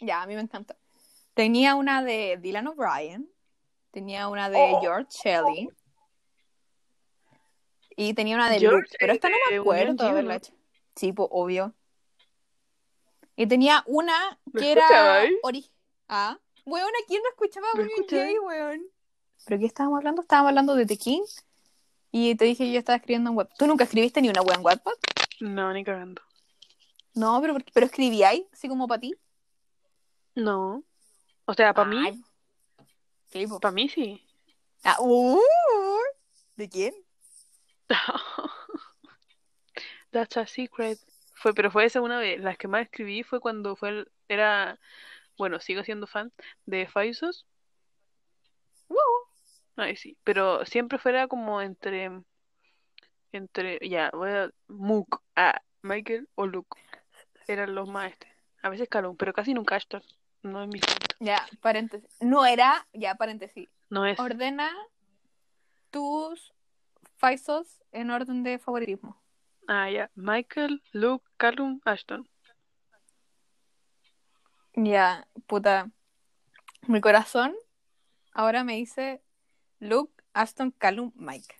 Ya, 0.00 0.22
a 0.22 0.26
mí 0.26 0.34
me 0.34 0.40
encanta. 0.40 0.76
Tenía 1.34 1.74
una 1.74 2.02
de 2.02 2.38
Dylan 2.40 2.68
O'Brien, 2.68 3.30
tenía 3.90 4.28
una 4.28 4.48
de 4.48 4.58
Oh. 4.58 4.80
George 4.80 5.08
Shelley 5.10 5.68
y 7.96 8.14
tenía 8.14 8.36
una 8.36 8.48
de 8.48 8.60
George 8.60 8.76
Luke, 8.76 8.96
pero 8.98 9.12
esta 9.12 9.28
no 9.28 9.36
me 9.50 9.56
acuerdo 9.56 10.06
haberla 10.06 10.36
hecho. 10.36 10.52
Sí, 10.94 11.12
pues, 11.12 11.28
obvio. 11.32 11.74
Y 13.38 13.46
tenía 13.46 13.84
una 13.86 14.36
¿Lo 14.52 14.60
que 14.60 14.72
era 14.72 15.22
ori- 15.42 15.70
Ah, 16.08 16.36
weón, 16.66 16.90
¿quién 17.06 17.22
no 17.22 17.28
escuchaba 17.28 17.68
¿Lo 17.74 17.82
Union? 17.82 17.96
J, 18.00 18.16
weón? 18.44 18.82
¿Pero 19.46 19.60
qué 19.60 19.66
estábamos 19.66 19.98
hablando? 19.98 20.22
Estábamos 20.22 20.48
hablando 20.48 20.74
de 20.74 20.86
The 20.86 20.98
King 20.98 21.22
y 22.10 22.34
te 22.34 22.46
dije 22.46 22.64
que 22.64 22.72
yo 22.72 22.80
estaba 22.80 22.96
escribiendo 22.96 23.30
en 23.30 23.36
web. 23.36 23.48
¿Tú 23.56 23.68
nunca 23.68 23.84
escribiste 23.84 24.20
ni 24.20 24.28
una 24.28 24.42
web 24.42 24.56
en 24.56 24.64
Wattpad? 24.64 24.92
No, 25.38 25.72
ni 25.72 25.84
cagando. 25.84 26.20
No, 27.14 27.40
pero, 27.40 27.56
pero 27.72 27.86
escribíais, 27.86 28.42
así 28.52 28.68
como 28.68 28.88
para 28.88 29.02
ti. 29.02 29.14
No. 30.34 30.82
O 31.44 31.54
sea, 31.54 31.72
para 31.72 31.88
mí, 31.88 32.20
Sí, 33.30 33.46
para 33.60 33.72
mí 33.72 33.88
sí. 33.88 34.20
Ah, 34.82 34.96
uh, 35.00 35.38
¿De 36.56 36.68
quién? 36.68 36.92
That's 40.10 40.36
a 40.36 40.46
secret. 40.46 40.98
Fue, 41.40 41.54
pero 41.54 41.70
fue 41.70 41.84
esa 41.84 42.00
una 42.00 42.18
vez. 42.18 42.40
Las 42.40 42.58
que 42.58 42.68
más 42.68 42.82
escribí 42.82 43.22
fue 43.22 43.40
cuando 43.40 43.76
fue 43.76 43.90
el- 43.90 44.12
era, 44.28 44.78
bueno, 45.36 45.60
sigo 45.60 45.84
siendo 45.84 46.06
fan 46.06 46.32
de 46.66 46.86
Faisos. 46.86 47.46
Ay, 49.76 49.94
sí, 49.94 50.16
pero 50.24 50.64
siempre 50.66 50.98
fuera 50.98 51.28
como 51.28 51.62
entre, 51.62 52.10
entre, 53.30 53.78
ya, 53.88 54.10
voy 54.12 54.30
a, 54.30 54.50
Mook, 54.66 55.22
ah, 55.36 55.62
Michael 55.82 56.28
o 56.34 56.46
Luke. 56.46 56.76
Eran 57.46 57.76
los 57.76 57.88
este. 58.04 58.26
A 58.62 58.70
veces 58.70 58.88
Calum, 58.88 59.16
pero 59.16 59.32
casi 59.32 59.54
nunca 59.54 59.76
Ashton. 59.76 60.02
No 60.42 60.64
es 60.64 60.68
mi. 60.68 60.80
Ya, 61.20 61.46
paréntesis. 61.60 62.10
No 62.20 62.44
era, 62.44 62.88
ya, 62.92 63.14
paréntesis. 63.14 63.68
No 63.88 64.04
es. 64.04 64.18
Ordena 64.18 64.70
tus 65.90 66.52
Faisos 67.16 67.80
en 67.92 68.10
orden 68.10 68.42
de 68.42 68.58
favoritismo. 68.58 69.20
Ah, 69.68 69.90
ya. 69.90 70.10
Michael, 70.14 70.82
Luke, 70.92 71.27
Calum, 71.38 71.80
Ashton. 71.84 72.28
Ya, 74.74 75.26
puta. 75.46 75.90
Mi 76.86 77.00
corazón 77.00 77.54
ahora 78.32 78.64
me 78.64 78.74
dice 78.74 79.22
Luke, 79.80 80.12
Aston, 80.32 80.70
Callum, 80.72 81.12
Mike. 81.16 81.54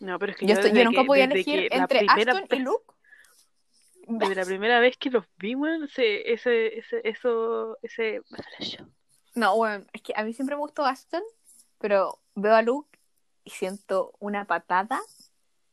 No, 0.00 0.18
pero 0.18 0.32
es 0.32 0.38
que 0.38 0.46
Yo, 0.46 0.54
estoy- 0.54 0.72
yo 0.72 0.84
nunca 0.84 1.02
que- 1.02 1.06
podía 1.06 1.24
elegir 1.24 1.68
entre 1.72 2.04
Aston 2.08 2.46
y 2.50 2.58
Luke. 2.58 2.92
Desde 4.06 4.34
la 4.34 4.44
primera 4.44 4.80
vez 4.80 4.96
que 4.98 5.10
los 5.10 5.24
vi, 5.38 5.54
weón, 5.54 5.84
ese, 5.84 6.30
ese, 6.32 6.78
ese, 6.78 7.00
eso, 7.08 7.78
ese, 7.82 8.20
No, 9.34 9.56
bueno, 9.56 9.86
es 9.92 10.02
que 10.02 10.12
a 10.14 10.22
mí 10.22 10.32
siempre 10.34 10.54
me 10.56 10.60
gustó 10.60 10.84
Aston, 10.84 11.22
pero 11.78 12.20
veo 12.34 12.54
a 12.54 12.62
Luke 12.62 12.98
y 13.44 13.50
siento 13.50 14.12
una 14.20 14.44
patada 14.44 15.00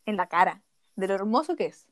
en 0.05 0.15
la 0.15 0.27
cara 0.27 0.61
de 0.95 1.07
lo 1.07 1.13
hermoso 1.15 1.55
que 1.55 1.65
es. 1.67 1.87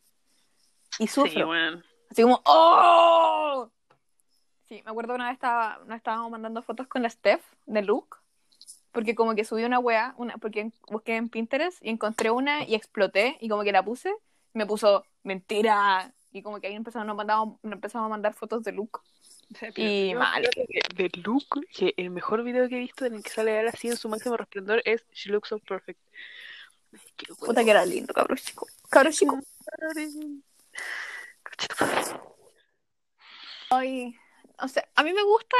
Y 0.99 1.07
Sí, 1.07 1.13
sufro. 1.13 1.49
weón. 1.49 1.83
Así 2.11 2.21
como, 2.23 2.41
¡Oh! 2.45 3.69
Sí, 4.67 4.81
me 4.85 4.91
acuerdo 4.91 5.13
que 5.13 5.15
una 5.15 5.25
vez 5.27 5.33
estaba, 5.33 5.81
nos 5.87 5.97
estábamos 5.97 6.29
mandando 6.31 6.61
fotos 6.61 6.87
con 6.87 7.01
la 7.01 7.09
Steph 7.09 7.43
de 7.65 7.81
Luke, 7.81 8.17
porque 8.91 9.15
como 9.15 9.33
que 9.33 9.43
subí 9.45 9.63
una 9.63 9.79
wea, 9.79 10.13
una, 10.17 10.37
porque 10.37 10.71
busqué 10.87 11.15
en 11.15 11.29
Pinterest 11.29 11.83
y 11.83 11.89
encontré 11.89 12.29
una 12.29 12.63
y 12.65 12.75
exploté 12.75 13.37
y 13.39 13.49
como 13.49 13.63
que 13.63 13.71
la 13.71 13.83
puse, 13.83 14.09
y 14.53 14.57
me 14.57 14.65
puso 14.65 15.05
mentira. 15.23 16.13
Y 16.31 16.43
como 16.43 16.59
que 16.59 16.67
ahí 16.67 16.75
empezamos, 16.75 17.07
nos, 17.07 17.15
mandamos, 17.15 17.57
nos 17.63 17.73
empezamos 17.73 18.05
a 18.05 18.09
mandar 18.09 18.35
fotos 18.35 18.63
de 18.63 18.71
Luke. 18.71 18.99
O 19.51 19.57
sea, 19.57 19.71
Y 19.75 20.13
mal. 20.13 20.47
De 20.95 21.09
Luke, 21.23 21.61
que 21.73 21.95
el 21.97 22.11
mejor 22.11 22.43
video 22.43 22.69
que 22.69 22.75
he 22.75 22.79
visto 22.79 23.05
en 23.05 23.15
el 23.15 23.23
que 23.23 23.31
sale 23.31 23.59
él 23.59 23.67
así 23.67 23.87
en 23.87 23.97
su 23.97 24.07
máximo 24.09 24.37
resplandor 24.37 24.83
es 24.85 25.03
She 25.11 25.31
Looks 25.31 25.49
So 25.49 25.57
Perfect. 25.57 25.99
Puta 27.39 27.63
que 27.63 27.71
era 27.71 27.85
lindo, 27.85 28.13
cabrón 28.13 28.37
chico. 28.37 28.67
Cabrón 28.89 29.13
chico. 29.13 29.39
Ay, 33.69 34.15
o 34.61 34.67
sea, 34.67 34.87
a 34.95 35.03
mí 35.03 35.13
me 35.13 35.23
gustan, 35.23 35.59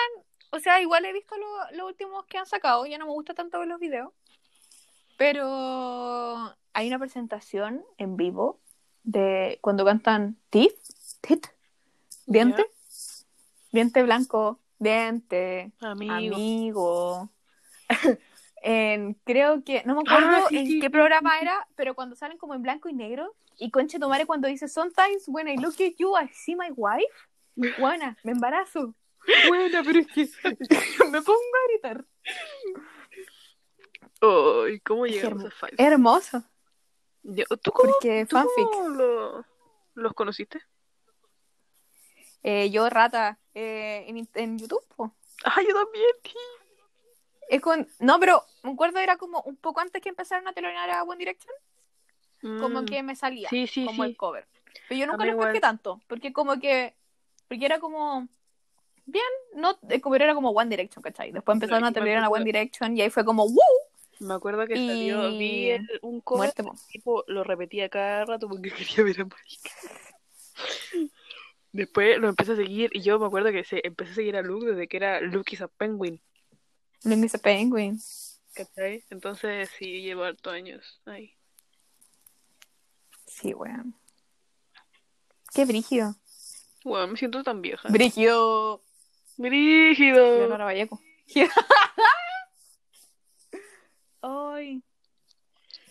o 0.51 0.59
sea, 0.59 0.81
igual 0.81 1.05
he 1.05 1.13
visto 1.13 1.35
lo- 1.37 1.77
los 1.77 1.87
últimos 1.87 2.25
que 2.25 2.37
han 2.37 2.45
sacado, 2.45 2.85
ya 2.85 2.97
no 2.97 3.05
me 3.05 3.11
gusta 3.11 3.33
tanto 3.33 3.59
ver 3.59 3.67
los 3.67 3.79
videos, 3.79 4.11
pero 5.17 6.55
hay 6.73 6.87
una 6.87 6.99
presentación 6.99 7.83
en 7.97 8.17
vivo 8.17 8.59
de 9.03 9.59
cuando 9.61 9.85
cantan 9.85 10.37
Teeth, 10.49 10.75
Teeth, 11.21 11.47
Diente, 12.25 12.65
Diente 13.71 14.03
Blanco, 14.03 14.59
Diente, 14.79 15.71
Amigo. 15.81 16.35
Amigo. 16.35 17.29
en, 18.61 19.13
creo 19.25 19.63
que, 19.63 19.83
no 19.85 19.95
me 19.95 20.01
acuerdo 20.01 20.29
Ah, 20.31 20.45
sí, 20.49 20.57
en 20.57 20.67
sí, 20.67 20.79
qué 20.79 20.87
sí, 20.87 20.89
programa 20.89 21.39
era, 21.39 21.67
pero 21.75 21.95
cuando 21.95 22.15
salen 22.15 22.37
como 22.37 22.53
en 22.55 22.61
blanco 22.61 22.89
y 22.89 22.93
negro, 22.93 23.35
y 23.57 23.71
Conche 23.71 23.99
Tomare 23.99 24.25
cuando 24.25 24.47
dice, 24.47 24.67
Sometimes 24.67 25.25
when 25.27 25.47
I 25.47 25.57
look 25.57 25.73
at 25.79 25.93
you, 25.97 26.15
I 26.17 26.27
see 26.33 26.55
my 26.55 26.69
wife. 26.75 27.13
Buena, 27.77 28.17
me 28.23 28.31
embarazo. 28.31 28.93
Buena, 29.47 29.83
pero 29.83 29.99
es 29.99 30.07
que. 30.07 30.27
me 31.11 31.21
pongo 31.21 31.39
a 31.39 31.67
gritar. 31.71 32.05
Ay, 34.21 34.79
¿cómo 34.81 35.05
Es 35.05 35.13
llegamos 35.13 35.43
hermo- 35.43 35.47
a 35.47 35.51
Five? 35.51 35.73
Hermoso. 35.77 36.43
Yo- 37.23 37.45
¿Tú 37.61 37.71
cómo, 37.71 37.91
Porque 37.93 38.25
tú 38.25 38.35
fanfic. 38.37 38.65
cómo 38.71 38.89
lo- 38.89 39.45
los 39.95 40.13
conociste? 40.13 40.61
Eh, 42.43 42.69
yo, 42.71 42.89
rata, 42.89 43.37
eh, 43.53 44.05
en, 44.07 44.27
en 44.35 44.57
YouTube. 44.57 44.85
po. 44.95 45.13
Ah, 45.43 45.57
yo 45.61 45.73
también. 45.73 46.05
Es 47.49 47.61
con... 47.61 47.87
No, 47.99 48.19
pero 48.19 48.43
me 48.63 48.71
acuerdo 48.71 48.99
era 48.99 49.17
como 49.17 49.41
un 49.41 49.57
poco 49.57 49.81
antes 49.81 50.01
que 50.01 50.09
empezaran 50.09 50.47
a 50.47 50.53
telonear 50.53 50.89
a 50.91 51.03
One 51.03 51.17
Direction, 51.17 51.53
como 52.59 52.83
Mm, 52.83 52.85
que 52.85 53.03
me 53.03 53.15
salía 53.15 53.49
Sí, 53.49 53.67
sí, 53.67 53.85
como 53.85 54.03
sí. 54.05 54.11
el 54.11 54.17
cover. 54.17 54.47
Pero 54.87 54.99
yo 55.01 55.07
nunca 55.07 55.25
lo 55.25 55.31
igual. 55.31 55.59
tanto, 55.59 55.99
porque 56.07 56.31
como 56.31 56.59
que... 56.59 56.95
Porque 57.47 57.65
era 57.65 57.79
como... 57.79 58.27
Bien, 59.05 59.25
no, 59.55 59.77
cover 60.01 60.21
era 60.21 60.35
como 60.35 60.51
One 60.51 60.69
Direction, 60.69 61.01
¿cachai? 61.01 61.31
Después 61.31 61.55
empezaron 61.55 61.83
a 61.83 61.91
telonear 61.91 62.23
a 62.23 62.29
One 62.29 62.45
Direction 62.45 62.95
y 62.95 63.01
ahí 63.01 63.09
fue 63.09 63.25
como 63.25 63.45
¡Woo! 63.45 63.57
Me 64.19 64.33
acuerdo 64.35 64.67
que 64.67 64.75
salió, 64.75 65.35
vi 65.37 65.69
el- 65.71 65.99
un 66.03 66.21
cover, 66.21 66.53
Muerte, 66.55 66.63
tipo, 66.91 67.23
lo 67.27 67.43
repetía 67.43 67.89
cada 67.89 68.25
rato 68.25 68.47
porque 68.47 68.69
quería 68.97 69.03
ver 69.03 69.21
a 69.21 69.25
Marica. 69.25 69.71
Después 71.71 72.17
lo 72.19 72.29
empecé 72.29 72.53
a 72.53 72.55
seguir 72.55 72.89
y 72.93 73.01
yo 73.01 73.19
me 73.19 73.27
acuerdo 73.27 73.51
que 73.51 73.63
se, 73.63 73.79
empecé 73.85 74.11
a 74.11 74.15
seguir 74.15 74.35
a 74.37 74.41
Luke 74.41 74.65
desde 74.65 74.87
que 74.87 74.97
era 74.97 75.21
Luke 75.21 75.53
is 75.53 75.61
a 75.61 75.67
Penguin, 75.67 76.19
Is 77.03 77.35
a 77.35 77.37
Penguin. 77.37 77.99
¿cachai? 78.53 79.03
Entonces 79.09 79.69
sí, 79.77 80.01
llevo 80.01 80.23
hartos 80.23 80.53
años 80.53 81.01
ahí. 81.05 81.33
Sí, 83.25 83.53
weón. 83.53 83.95
Qué 85.53 85.65
brígido. 85.65 86.15
Bueno, 86.83 87.07
me 87.07 87.17
siento 87.17 87.43
tan 87.43 87.61
vieja. 87.61 87.87
Brígido. 87.89 88.81
¡Brígido! 89.37 90.39
Leonora 90.39 90.65
Vallejo. 90.65 90.99
Ay. 94.21 94.83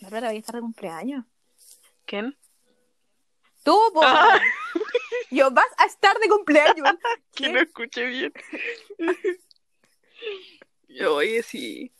La 0.01 0.09
verdad, 0.09 0.29
voy 0.29 0.37
a 0.37 0.39
estar 0.39 0.55
de 0.55 0.61
cumpleaños. 0.61 1.25
¿Quién? 2.05 2.37
Tú, 3.63 3.77
po. 3.93 4.01
Ah. 4.03 4.39
Yo, 5.31 5.49
vas 5.51 5.65
a 5.77 5.85
estar 5.85 6.17
de 6.19 6.29
cumpleaños. 6.29 6.87
Que 7.33 7.49
no 7.49 7.59
escuché 7.59 8.05
bien. 8.05 8.33
Oye, 11.07 11.43
sí. 11.43 11.91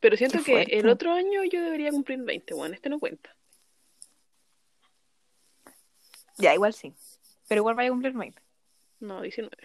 Pero 0.00 0.16
siento 0.16 0.42
que 0.44 0.62
el 0.62 0.88
otro 0.88 1.12
año 1.12 1.42
yo 1.44 1.60
debería 1.60 1.90
cumplir 1.90 2.20
20, 2.20 2.54
bueno, 2.54 2.74
este 2.74 2.88
no 2.88 3.00
cuenta. 3.00 3.34
Ya, 6.36 6.54
igual 6.54 6.72
sí. 6.72 6.94
Pero 7.48 7.60
igual 7.60 7.74
vaya 7.74 7.88
a 7.88 7.92
cumplir 7.92 8.12
20. 8.12 8.40
No, 9.00 9.22
19. 9.22 9.56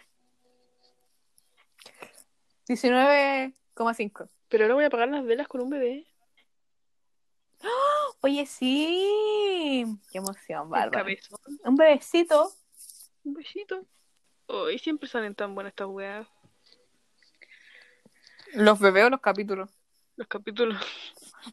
19,5. 2.68 4.30
Pero 4.50 4.64
ahora 4.64 4.76
voy 4.76 4.84
a 4.84 4.88
apagar 4.88 5.10
las 5.10 5.24
velas 5.26 5.48
con 5.48 5.62
un 5.62 5.70
bebé. 5.70 6.08
Oye, 8.22 8.46
sí. 8.46 9.86
Qué 10.12 10.18
emoción, 10.18 10.70
Bárbara. 10.70 11.06
Un 11.66 11.76
bebecito. 11.76 12.52
Un 13.24 13.34
besito. 13.34 13.86
Hoy 14.48 14.80
siempre 14.80 15.08
salen 15.10 15.36
tan 15.36 15.54
buenas 15.54 15.72
estas 15.72 15.88
weas. 15.88 16.28
Los 18.54 18.80
bebés 18.80 19.06
o 19.06 19.10
los 19.10 19.22
capítulos. 19.22 19.70
Los 20.16 20.28
capítulos. 20.28 20.84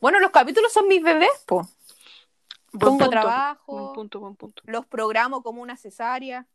Bueno, 0.00 0.20
los 0.20 0.30
capítulos 0.30 0.72
son 0.72 0.86
mis 0.88 1.02
bebés, 1.02 1.30
po. 1.46 1.68
Buen 2.72 2.80
Pongo 2.80 2.98
punto. 2.98 3.10
trabajo. 3.10 3.72
Buen 3.72 3.94
punto, 3.94 4.20
buen 4.20 4.36
punto. 4.36 4.62
Los 4.66 4.86
programo 4.86 5.42
como 5.42 5.62
una 5.62 5.76
cesárea. 5.76 6.46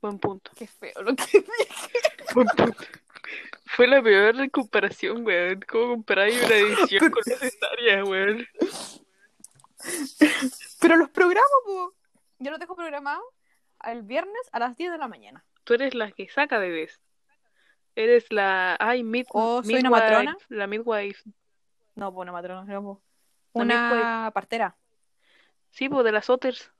Buen 0.00 0.18
punto. 0.18 0.50
Qué 0.54 0.66
feo 0.66 1.02
lo 1.02 1.16
que 1.16 1.24
Buen 2.34 2.46
punto. 2.48 2.84
Fue 3.66 3.86
la 3.88 4.02
peor 4.02 4.50
comparación, 4.50 5.24
weón. 5.24 5.64
¿Cómo 5.68 5.94
comparáis 5.94 6.40
una 6.44 6.54
edición 6.54 7.10
con 7.10 7.22
la 7.26 7.36
cesárea, 7.36 8.04
weón? 8.04 8.46
Pero 10.80 10.96
los 10.96 11.10
programo, 11.10 11.48
po. 11.64 11.94
Yo 12.38 12.50
los 12.50 12.60
dejo 12.60 12.76
programados 12.76 13.24
el 13.84 14.02
viernes 14.02 14.48
a 14.52 14.58
las 14.58 14.76
10 14.76 14.92
de 14.92 14.98
la 14.98 15.08
mañana. 15.08 15.44
Tú 15.64 15.74
eres 15.74 15.94
la 15.94 16.12
que 16.12 16.28
saca 16.28 16.58
bebés. 16.58 17.00
Eres 17.96 18.26
la. 18.30 18.76
Ay, 18.80 19.02
mid, 19.02 19.26
Oh, 19.30 19.62
soy 19.62 19.76
una 19.76 19.90
midwife, 19.90 20.04
matrona. 20.04 20.36
La 20.48 20.66
midwife. 20.66 21.22
No, 21.94 22.12
pues 22.12 22.22
una 22.22 22.32
matrona, 22.32 22.64
no. 22.64 23.00
La 23.54 23.62
Una 23.62 24.30
partera. 24.34 24.76
Sí, 25.70 25.88
pues 25.88 26.04
de 26.04 26.12
las 26.12 26.28
otters. 26.28 26.70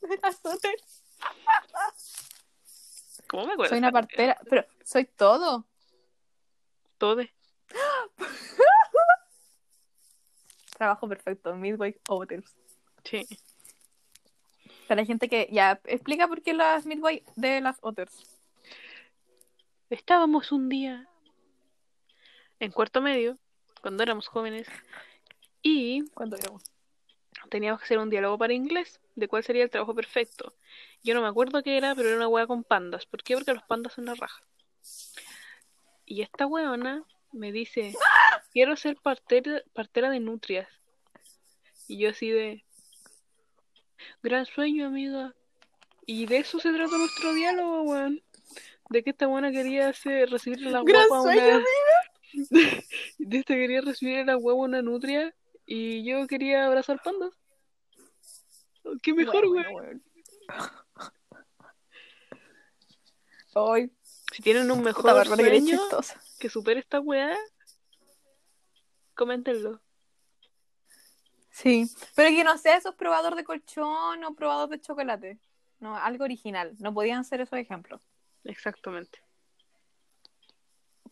¿Cómo 3.28 3.46
me 3.46 3.52
acuerdo? 3.52 3.70
Soy 3.70 3.78
una 3.78 3.92
partera, 3.92 4.38
pero 4.48 4.64
soy 4.84 5.04
todo. 5.04 5.66
Todo. 6.98 7.22
Trabajo 10.76 11.08
perfecto, 11.08 11.54
Midwife 11.54 12.00
Hotels. 12.08 12.56
Sí. 13.04 13.26
Para 14.86 15.02
la 15.02 15.06
gente 15.06 15.28
que 15.28 15.48
ya 15.50 15.80
explica 15.84 16.28
por 16.28 16.42
qué 16.42 16.54
las 16.54 16.86
Midwife 16.86 17.24
de 17.36 17.60
las 17.60 17.78
Otters. 17.82 18.37
Estábamos 19.90 20.52
un 20.52 20.68
día 20.68 21.08
en 22.60 22.72
cuarto 22.72 23.00
medio, 23.00 23.38
cuando 23.80 24.02
éramos 24.02 24.28
jóvenes, 24.28 24.68
y 25.62 26.06
¿Cuánto 26.10 26.36
éramos? 26.36 26.62
teníamos 27.48 27.80
que 27.80 27.84
hacer 27.84 27.98
un 27.98 28.10
diálogo 28.10 28.36
para 28.36 28.52
inglés 28.52 29.00
de 29.14 29.28
cuál 29.28 29.44
sería 29.44 29.64
el 29.64 29.70
trabajo 29.70 29.94
perfecto. 29.94 30.54
Yo 31.02 31.14
no 31.14 31.22
me 31.22 31.28
acuerdo 31.28 31.62
qué 31.62 31.78
era, 31.78 31.94
pero 31.94 32.08
era 32.08 32.18
una 32.18 32.28
hueá 32.28 32.46
con 32.46 32.64
pandas. 32.64 33.06
¿Por 33.06 33.22
qué? 33.22 33.34
Porque 33.34 33.54
los 33.54 33.62
pandas 33.62 33.94
son 33.94 34.04
la 34.04 34.14
raja. 34.14 34.42
Y 36.04 36.20
esta 36.20 36.46
hueona 36.46 37.04
me 37.32 37.50
dice, 37.50 37.94
quiero 38.52 38.76
ser 38.76 38.96
partera, 38.96 39.62
partera 39.72 40.10
de 40.10 40.20
nutrias. 40.20 40.68
Y 41.86 41.98
yo 41.98 42.10
así 42.10 42.28
de, 42.28 42.64
gran 44.22 44.44
sueño, 44.44 44.86
amiga. 44.86 45.34
Y 46.04 46.26
de 46.26 46.38
eso 46.38 46.58
se 46.58 46.72
trata 46.72 46.98
nuestro 46.98 47.32
diálogo, 47.32 47.82
weón. 47.82 48.22
De 48.88 49.02
que 49.02 49.10
esta 49.10 49.26
buena 49.26 49.50
quería 49.50 49.88
hacer, 49.88 50.30
recibir 50.30 50.62
la 50.62 50.80
guapa 50.80 51.20
una... 51.22 51.62
De 53.18 53.38
esta 53.38 53.54
quería 53.54 53.80
recibir 53.80 54.24
la 54.26 54.36
huevo 54.36 54.62
una 54.62 54.82
nutria 54.82 55.34
y 55.66 56.04
yo 56.04 56.26
quería 56.26 56.66
abrazar 56.66 57.00
pandas. 57.02 57.32
Qué 59.02 59.12
mejor, 59.12 59.46
weón. 59.46 60.02
bueno, 63.54 63.90
Si 64.32 64.42
tienen 64.42 64.70
un 64.70 64.82
mejor 64.82 65.26
sueño 65.26 65.80
que 66.38 66.48
supere 66.48 66.80
esta 66.80 67.00
weá, 67.00 67.36
coméntenlo. 69.14 69.80
Sí, 71.50 71.90
pero 72.14 72.30
que 72.30 72.44
no 72.44 72.56
sea 72.56 72.76
esos 72.76 72.94
probador 72.94 73.34
de 73.34 73.42
colchón 73.42 74.22
o 74.24 74.34
probador 74.34 74.68
de 74.68 74.80
chocolate. 74.80 75.38
No, 75.80 75.96
algo 75.96 76.24
original. 76.24 76.74
No 76.78 76.94
podían 76.94 77.24
ser 77.24 77.40
esos 77.40 77.58
ejemplos. 77.58 78.00
Exactamente. 78.44 79.20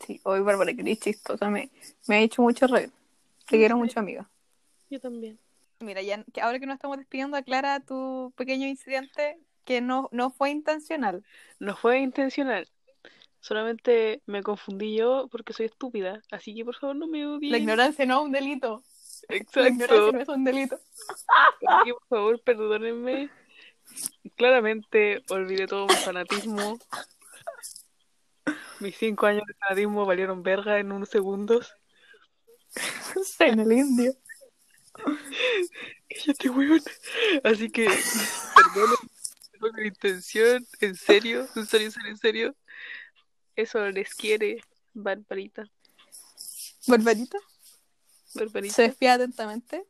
Sí, 0.05 0.21
hoy 0.25 0.41
Bárbara, 0.41 0.75
que 0.75 0.83
eres 0.83 1.01
chistosa. 1.01 1.49
Me, 1.49 1.71
me 2.07 2.17
ha 2.17 2.21
hecho 2.21 2.43
mucho 2.43 2.67
reír. 2.67 2.91
Te 3.49 3.57
quiero 3.57 3.77
mucho, 3.77 4.01
amiga. 4.01 4.29
Yo 4.91 5.01
también. 5.01 5.39
Mira, 5.81 6.03
ya 6.03 6.23
que 6.33 6.41
ahora 6.41 6.59
que 6.59 6.67
nos 6.67 6.75
estamos 6.75 6.97
despidiendo, 6.99 7.37
aclara 7.37 7.81
tu 7.81 8.33
pequeño 8.37 8.67
incidente 8.67 9.39
que 9.65 9.81
no, 9.81 10.09
no 10.13 10.31
fue 10.31 10.51
intencional. 10.51 11.25
No 11.59 11.77
fue 11.77 12.01
intencional. 12.01 12.69
Solamente 13.41 14.23
me 14.27 14.43
confundí 14.43 14.97
yo 14.97 15.29
porque 15.31 15.53
soy 15.53 15.67
estúpida. 15.67 16.23
Así 16.31 16.55
que 16.55 16.65
por 16.65 16.77
favor 16.77 16.97
no 16.97 17.07
me 17.07 17.27
odien. 17.27 17.53
La 17.53 17.59
ignorancia 17.59 18.07
no 18.07 18.21
es 18.21 18.27
un 18.27 18.33
delito. 18.33 18.83
La 19.29 19.37
Exacto. 19.37 19.69
ignorancia 19.69 20.13
no 20.13 20.21
es 20.21 20.29
un 20.29 20.45
delito. 20.45 20.81
Así 21.67 21.85
que 21.85 21.93
por 21.95 22.07
favor 22.09 22.41
perdónenme. 22.43 23.31
Claramente 24.37 25.23
olvidé 25.29 25.67
todo 25.67 25.87
mi 25.87 25.95
fanatismo. 25.95 26.79
Mis 28.81 28.97
cinco 28.97 29.27
años 29.27 29.43
de 29.47 29.55
fanatismo 29.55 30.05
valieron 30.05 30.43
verga 30.43 30.79
en 30.79 30.93
unos 30.93 31.09
segundos. 31.09 31.75
en 33.39 33.61
el 33.61 33.73
indio. 33.73 34.13
Cállate, 36.09 36.51
weón. 36.51 36.83
Así 37.45 37.71
que, 37.71 37.87
perdón 37.87 38.97
por 39.61 39.73
mi 39.75 39.89
intención, 39.89 40.67
en 40.81 40.95
serio, 40.95 41.49
en 41.57 41.67
serio, 41.67 41.87
en 41.87 41.93
serio, 41.93 42.11
en 42.11 42.19
serio. 42.19 42.57
Eso 43.55 43.89
les 43.91 44.15
quiere, 44.15 44.63
Barbarita. 44.93 45.65
Barbarita. 46.87 47.39
Barbarita. 48.35 48.75
Se 48.75 48.83
despide 48.83 49.11
atentamente. 49.11 49.87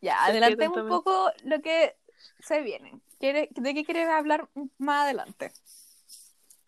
Ya, 0.00 0.16
Se 0.24 0.30
adelantemos 0.30 0.76
despide 0.76 0.82
un 0.82 0.88
poco 0.88 1.30
lo 1.44 1.60
que 1.60 1.96
se 2.40 2.60
viene. 2.60 3.00
¿Quiere- 3.18 3.48
¿De 3.50 3.74
qué 3.74 3.84
quieres 3.84 4.08
hablar 4.08 4.48
más 4.78 5.04
adelante? 5.04 5.52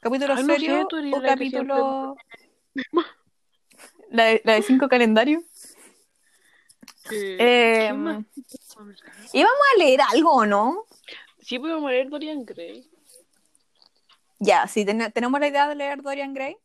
¿Capítulo 0.01 0.35
Ay, 0.35 0.45
no 0.45 0.59
sé, 0.59 0.87
o 1.15 1.21
la 1.21 1.29
capítulo... 1.29 2.17
La 4.11 4.25
de, 4.27 4.41
la 4.45 4.53
de 4.55 4.63
cinco 4.63 4.89
calendarios? 4.89 5.43
Eh, 7.11 7.37
Eh, 7.41 7.87
¿qué 7.89 7.93
más? 7.93 8.25
¿Íbamos 9.33 9.59
a 9.75 9.79
leer 9.79 10.01
algo 10.13 10.47
no? 10.47 10.85
Sí, 11.41 11.59
podemos 11.59 11.91
leer 11.91 12.09
Dorian 12.09 12.45
Gray. 12.45 12.89
Ya, 14.39 14.69
sí, 14.69 14.85
ten- 14.85 15.11
tenemos 15.13 15.41
la 15.41 15.49
idea 15.49 15.67
de 15.69 15.75
leer 15.75 16.03
Dorian 16.03 16.35
Gray. 16.35 16.57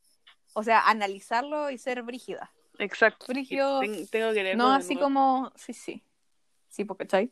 O 0.53 0.61
sea, 0.63 0.81
analizarlo 0.87 1.71
y 1.71 1.79
ser 1.79 2.03
brígida. 2.03 2.51
Exacto. 2.77 3.25
Brígido. 3.27 3.79
Ten- 3.79 4.07
tengo 4.07 4.33
que 4.33 4.43
leerlo 4.43 4.63
No 4.63 4.71
así 4.73 4.93
nuevo. 4.93 5.07
como... 5.07 5.51
Sí, 5.55 5.73
sí. 5.73 6.03
Sí, 6.69 6.85
porque, 6.85 7.05
¿cachai? 7.07 7.31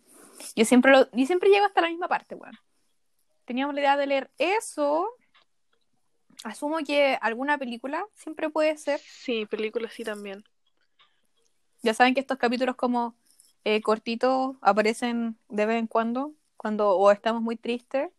Yo 0.56 0.66
siempre, 0.66 0.92
lo... 0.92 1.10
yo 1.12 1.26
siempre 1.28 1.50
llego 1.50 1.66
hasta 1.68 1.82
la 1.82 1.90
misma 1.90 2.08
parte, 2.08 2.34
weón. 2.34 2.58
Teníamos 3.46 3.76
la 3.76 3.82
idea 3.82 3.96
de 3.98 4.08
leer 4.08 4.32
eso. 4.40 5.08
Asumo 6.44 6.78
que 6.86 7.18
alguna 7.22 7.58
película 7.58 8.06
siempre 8.16 8.50
puede 8.50 8.78
ser. 8.78 9.00
Sí, 9.00 9.46
películas 9.46 9.94
sí 9.94 10.04
también. 10.04 10.44
Ya 11.82 11.94
saben 11.94 12.14
que 12.14 12.20
estos 12.22 12.38
capítulos 12.38 12.76
como 12.76 13.16
eh, 13.66 13.82
cortitos 13.82 14.56
aparecen 14.62 15.38
de 15.50 15.66
vez 15.66 15.78
en 15.80 15.88
cuando, 15.88 16.34
cuando 16.58 16.98
o 16.98 17.12
estamos 17.12 17.42
muy 17.42 17.56
tristes 17.58 18.10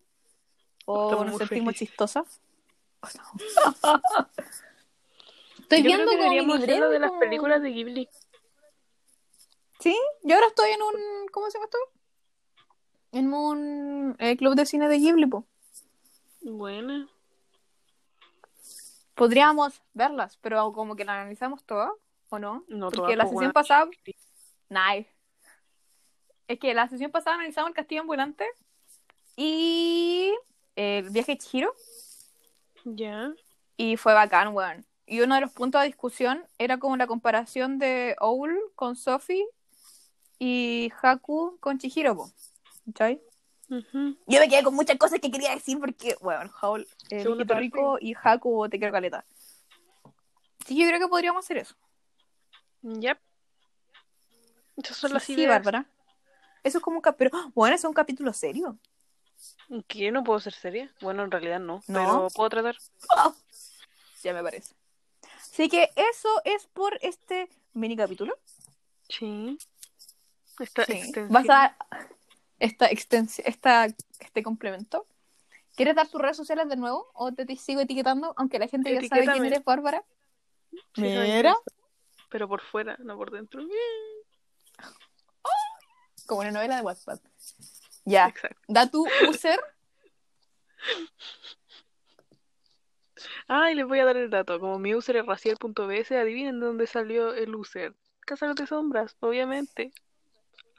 o 0.86 1.10
Estamos 1.10 1.26
nos 1.26 1.38
sentimos 1.38 1.74
chistosas. 1.74 2.40
Estoy 5.60 5.78
Yo 5.82 5.84
viendo 5.84 6.04
creo 6.04 6.08
que 6.08 6.16
deberíamos 6.16 6.60
de 6.60 6.98
las 6.98 7.10
como- 7.10 7.20
películas 7.20 7.62
de 7.62 7.70
Ghibli. 7.70 8.08
Sí, 9.78 9.96
yo 10.22 10.34
ahora 10.34 10.48
estoy 10.48 10.70
en 10.72 10.82
un. 10.82 11.28
¿Cómo 11.32 11.46
se 11.50 11.56
llama 11.56 11.64
esto? 11.66 11.78
En 13.12 13.32
un 13.32 14.14
eh, 14.18 14.36
club 14.36 14.54
de 14.54 14.66
cine 14.66 14.88
de 14.88 14.98
Ghibli, 14.98 15.26
po. 15.26 15.46
Buena. 16.42 17.08
Podríamos 19.20 19.82
verlas, 19.92 20.38
pero 20.40 20.72
como 20.72 20.96
que 20.96 21.04
las 21.04 21.16
analizamos 21.16 21.62
todas, 21.64 21.90
¿o 22.30 22.38
no? 22.38 22.64
No, 22.68 22.86
Porque 22.90 23.14
todas, 23.14 23.16
la 23.18 23.24
po, 23.24 23.30
sesión 23.32 23.52
pasada. 23.52 23.90
Nice. 24.70 25.10
Es 26.48 26.58
que 26.58 26.72
la 26.72 26.88
sesión 26.88 27.10
pasada 27.10 27.36
analizamos 27.36 27.68
el 27.68 27.74
castillo 27.74 28.00
ambulante 28.00 28.46
y 29.36 30.34
el 30.74 31.10
viaje 31.10 31.32
de 31.32 31.38
Chihiro. 31.38 31.74
Ya. 32.84 33.34
Y 33.76 33.98
fue 33.98 34.14
bacán, 34.14 34.54
weón. 34.54 34.86
Y 35.04 35.20
uno 35.20 35.34
de 35.34 35.42
los 35.42 35.52
puntos 35.52 35.82
de 35.82 35.88
discusión 35.88 36.42
era 36.56 36.78
como 36.78 36.96
la 36.96 37.06
comparación 37.06 37.78
de 37.78 38.16
Owl 38.20 38.58
con 38.74 38.96
Sophie 38.96 39.46
y 40.38 40.90
Haku 41.02 41.58
con 41.60 41.78
Chihiro, 41.78 42.16
po. 42.16 42.30
Yo 43.70 44.40
me 44.40 44.48
quedé 44.48 44.64
con 44.64 44.74
muchas 44.74 44.96
cosas 44.98 45.20
que 45.20 45.30
quería 45.30 45.50
decir 45.54 45.78
porque, 45.78 46.16
bueno, 46.20 46.50
Howl 46.60 46.86
parte. 47.08 47.54
rico 47.54 47.98
y 48.00 48.14
Haku 48.20 48.68
te 48.68 48.78
quiero 48.78 48.92
caleta. 48.92 49.24
Sí, 50.66 50.76
yo 50.80 50.86
creo 50.88 50.98
que 50.98 51.08
podríamos 51.08 51.44
hacer 51.44 51.58
eso. 51.58 51.74
Yep. 52.82 53.18
Esas 54.76 54.96
son 54.96 55.10
Sí, 55.10 55.14
las 55.14 55.22
sí, 55.24 55.32
ideas. 55.34 55.50
Bárbara. 55.50 55.86
Eso 56.64 56.78
es 56.78 56.84
como 56.84 56.96
un 56.96 57.02
capítulo. 57.02 57.50
Bueno, 57.54 57.76
es 57.76 57.84
un 57.84 57.92
capítulo 57.92 58.32
serio. 58.32 58.78
¿Qué? 59.86 60.10
¿No 60.10 60.24
puedo 60.24 60.40
ser 60.40 60.52
seria? 60.52 60.92
Bueno, 61.00 61.22
en 61.24 61.30
realidad 61.30 61.60
no. 61.60 61.82
No. 61.86 62.00
Pero 62.00 62.28
puedo 62.34 62.50
tratar. 62.50 62.76
Ya 64.22 64.34
me 64.34 64.42
parece. 64.42 64.74
Así 65.36 65.68
que 65.68 65.90
eso 65.96 66.28
es 66.44 66.66
por 66.66 66.98
este 67.02 67.48
mini 67.72 67.96
capítulo. 67.96 68.36
Sí. 69.08 69.58
Esta 70.58 70.84
Sí. 70.84 71.12
Vas 71.30 71.48
a 71.48 71.76
esta 72.60 72.88
extensi- 72.90 73.42
esta, 73.44 73.86
este 74.20 74.42
complemento. 74.42 75.06
¿Quieres 75.74 75.96
dar 75.96 76.08
tus 76.08 76.20
redes 76.20 76.36
sociales 76.36 76.68
de 76.68 76.76
nuevo? 76.76 77.10
¿O 77.14 77.32
te, 77.32 77.46
te 77.46 77.56
sigo 77.56 77.80
etiquetando? 77.80 78.34
Aunque 78.36 78.58
la 78.58 78.68
gente 78.68 78.92
ya 78.92 79.02
sabe 79.08 79.24
quién 79.32 79.46
eres, 79.46 79.64
Bárbara. 79.64 80.04
Sí, 80.70 81.02
Mira. 81.02 81.56
Pero 82.28 82.46
por 82.46 82.60
fuera, 82.60 82.96
no 83.00 83.16
por 83.16 83.30
dentro. 83.30 83.62
Como 86.26 86.42
una 86.42 86.52
novela 86.52 86.76
de 86.76 86.82
WhatsApp. 86.82 87.20
Ya. 88.04 88.28
Exacto. 88.28 88.60
Da 88.68 88.88
tu 88.88 89.04
user. 89.28 89.58
Ah, 93.48 93.70
y 93.70 93.74
les 93.74 93.86
voy 93.86 93.98
a 93.98 94.04
dar 94.04 94.16
el 94.16 94.30
dato. 94.30 94.60
Como 94.60 94.78
mi 94.78 94.94
user 94.94 95.16
es 95.16 95.26
racial.bs, 95.26 96.12
adivinen 96.12 96.60
de 96.60 96.66
dónde 96.66 96.86
salió 96.86 97.34
el 97.34 97.54
user. 97.54 97.94
Cazadores 98.20 98.60
de 98.60 98.66
sombras, 98.66 99.16
obviamente. 99.20 99.92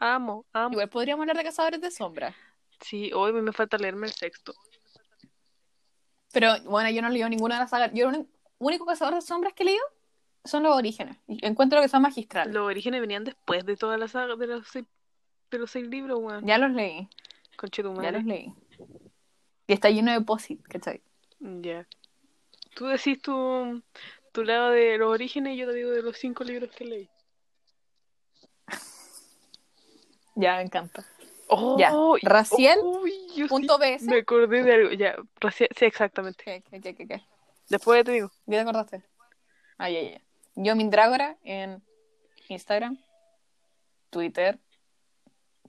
Amo, 0.02 0.48
amo. 0.52 0.74
Igual 0.74 0.90
podríamos 0.90 1.22
hablar 1.22 1.38
de 1.38 1.44
Cazadores 1.44 1.80
de 1.80 1.92
Sombras. 1.92 2.36
Sí, 2.80 3.12
hoy 3.14 3.32
me 3.34 3.52
falta 3.52 3.78
leerme 3.78 4.08
el 4.08 4.14
sexto. 4.14 4.52
Pero 6.34 6.60
bueno, 6.64 6.90
yo 6.90 7.04
no 7.04 7.10
leo 7.10 7.30
ninguna 7.30 7.56
de 7.56 7.62
las 7.62 7.70
sagas. 7.70 7.92
Yo 7.94 8.10
el 8.10 8.28
único 8.58 8.88
Cazador 8.88 9.14
de 9.14 9.22
Sombras 9.22 9.54
que 9.54 9.64
leído 9.64 9.84
son 10.44 10.64
los 10.64 10.76
orígenes. 10.76 11.18
Y 11.28 11.46
encuentro 11.46 11.80
que 11.82 11.88
son 11.88 12.02
magistrales. 12.02 12.52
Los 12.52 12.66
orígenes 12.66 13.00
venían 13.00 13.24
después 13.24 13.64
de 13.64 13.78
toda 13.78 14.00
la 14.00 14.08
saga 14.08 14.36
de 14.36 14.48
los 14.48 14.68
seis, 14.68 14.86
de 15.52 15.60
los 15.60 15.70
seis 15.70 15.86
libros, 15.86 16.18
weón. 16.20 16.48
Ya 16.48 16.58
los 16.58 16.72
leí. 16.72 17.08
Conche 17.56 17.84
tu 17.84 17.94
Ya 18.02 18.12
los 18.12 18.24
leí. 18.24 18.56
Y 19.68 19.74
está 19.74 19.92
lleno 19.92 20.12
de 20.12 20.22
posit, 20.22 20.64
¿cachai? 20.64 21.04
Ya. 21.40 21.88
Tú 22.74 22.88
decís 22.88 23.22
tu, 23.22 23.84
tu 24.32 24.44
lado 24.44 24.72
de 24.72 24.98
los 24.98 25.12
orígenes 25.12 25.54
y 25.54 25.58
yo 25.58 25.68
te 25.68 25.76
digo 25.76 25.92
de 25.92 26.02
los 26.02 26.18
cinco 26.18 26.44
libros 26.44 26.72
que 26.72 26.86
leí. 26.86 27.10
Ya, 30.36 30.56
me 30.58 30.64
encanta. 30.64 31.06
Oh, 31.48 31.78
Ya. 31.78 31.92
y- 32.22 32.26
Raciel 32.26 32.80
uy, 32.82 33.14
yo 33.36 33.48
sí. 34.00 34.06
Me 34.06 34.20
acordé 34.20 34.64
de 34.64 34.74
algo. 34.74 34.92
Ya, 34.92 35.16
Raciel, 35.40 35.70
sí, 35.78 35.86
exactamente. 35.86 36.44
¿Qué, 36.44 36.82
qué, 36.82 36.96
qué? 36.96 37.22
Después 37.70 38.04
te 38.06 38.12
digo. 38.12 38.32
¿Ya 38.46 38.58
te 38.58 38.62
acordaste? 38.62 39.04
Ay, 39.78 39.98
ay, 39.98 40.08
ay. 40.16 40.22
Yo, 40.56 40.76
Mindrágora, 40.76 41.38
en 41.44 41.84
Instagram, 42.50 42.98
Twitter, 44.10 44.60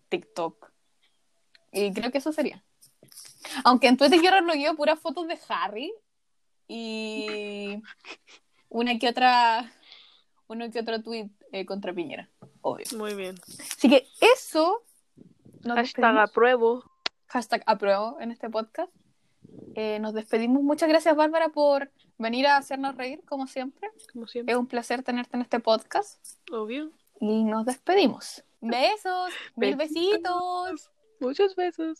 TikTok. 0.09 0.71
Y 1.73 1.93
creo 1.93 2.11
que 2.11 2.19
eso 2.19 2.33
sería. 2.33 2.63
Aunque 3.65 3.89
en 3.89 3.97
Twitter 3.97 4.21
yo 4.23 4.31
relogueo 4.31 4.77
puras 4.77 4.99
fotos 5.01 5.27
de 5.27 5.39
Harry 5.49 5.93
y 6.69 7.83
una 8.69 8.99
que 8.99 9.09
otra, 9.09 9.73
uno 10.49 10.71
que 10.71 10.81
otro 10.81 11.03
tweet 11.03 11.29
eh, 11.53 11.65
contra 11.67 11.93
Piñera, 11.93 12.29
obvio. 12.63 12.85
Muy 12.97 13.15
bien. 13.15 13.37
Así 13.77 13.89
que 13.89 14.07
eso. 14.35 14.83
nos 15.65 15.77
Hashtag 15.77 15.83
despedimos. 16.05 16.29
apruebo. 16.31 16.85
Hashtag 17.29 17.63
apruebo 17.67 18.19
en 18.21 18.31
este 18.33 18.51
podcast. 18.51 18.93
Eh, 19.75 19.99
nos 20.01 20.15
despedimos. 20.15 20.63
Muchas 20.63 20.89
gracias, 20.89 21.15
Bárbara, 21.17 21.51
por 21.51 21.91
venir 22.19 22.47
a 22.47 22.57
hacernos 22.57 22.97
reír, 22.97 23.23
como 23.25 23.47
siempre. 23.47 23.91
Como 24.13 24.25
Es 24.25 24.31
siempre. 24.33 24.57
un 24.57 24.67
placer 24.67 25.03
tenerte 25.03 25.37
en 25.37 25.43
este 25.43 25.61
podcast. 25.61 26.19
Obvio. 26.51 26.91
Y 27.21 27.45
nos 27.45 27.65
despedimos. 27.67 28.43
Besos, 28.61 29.33
mil 29.57 29.77
besitos. 29.77 30.91
Muchos 31.21 31.55
besos. 31.57 31.99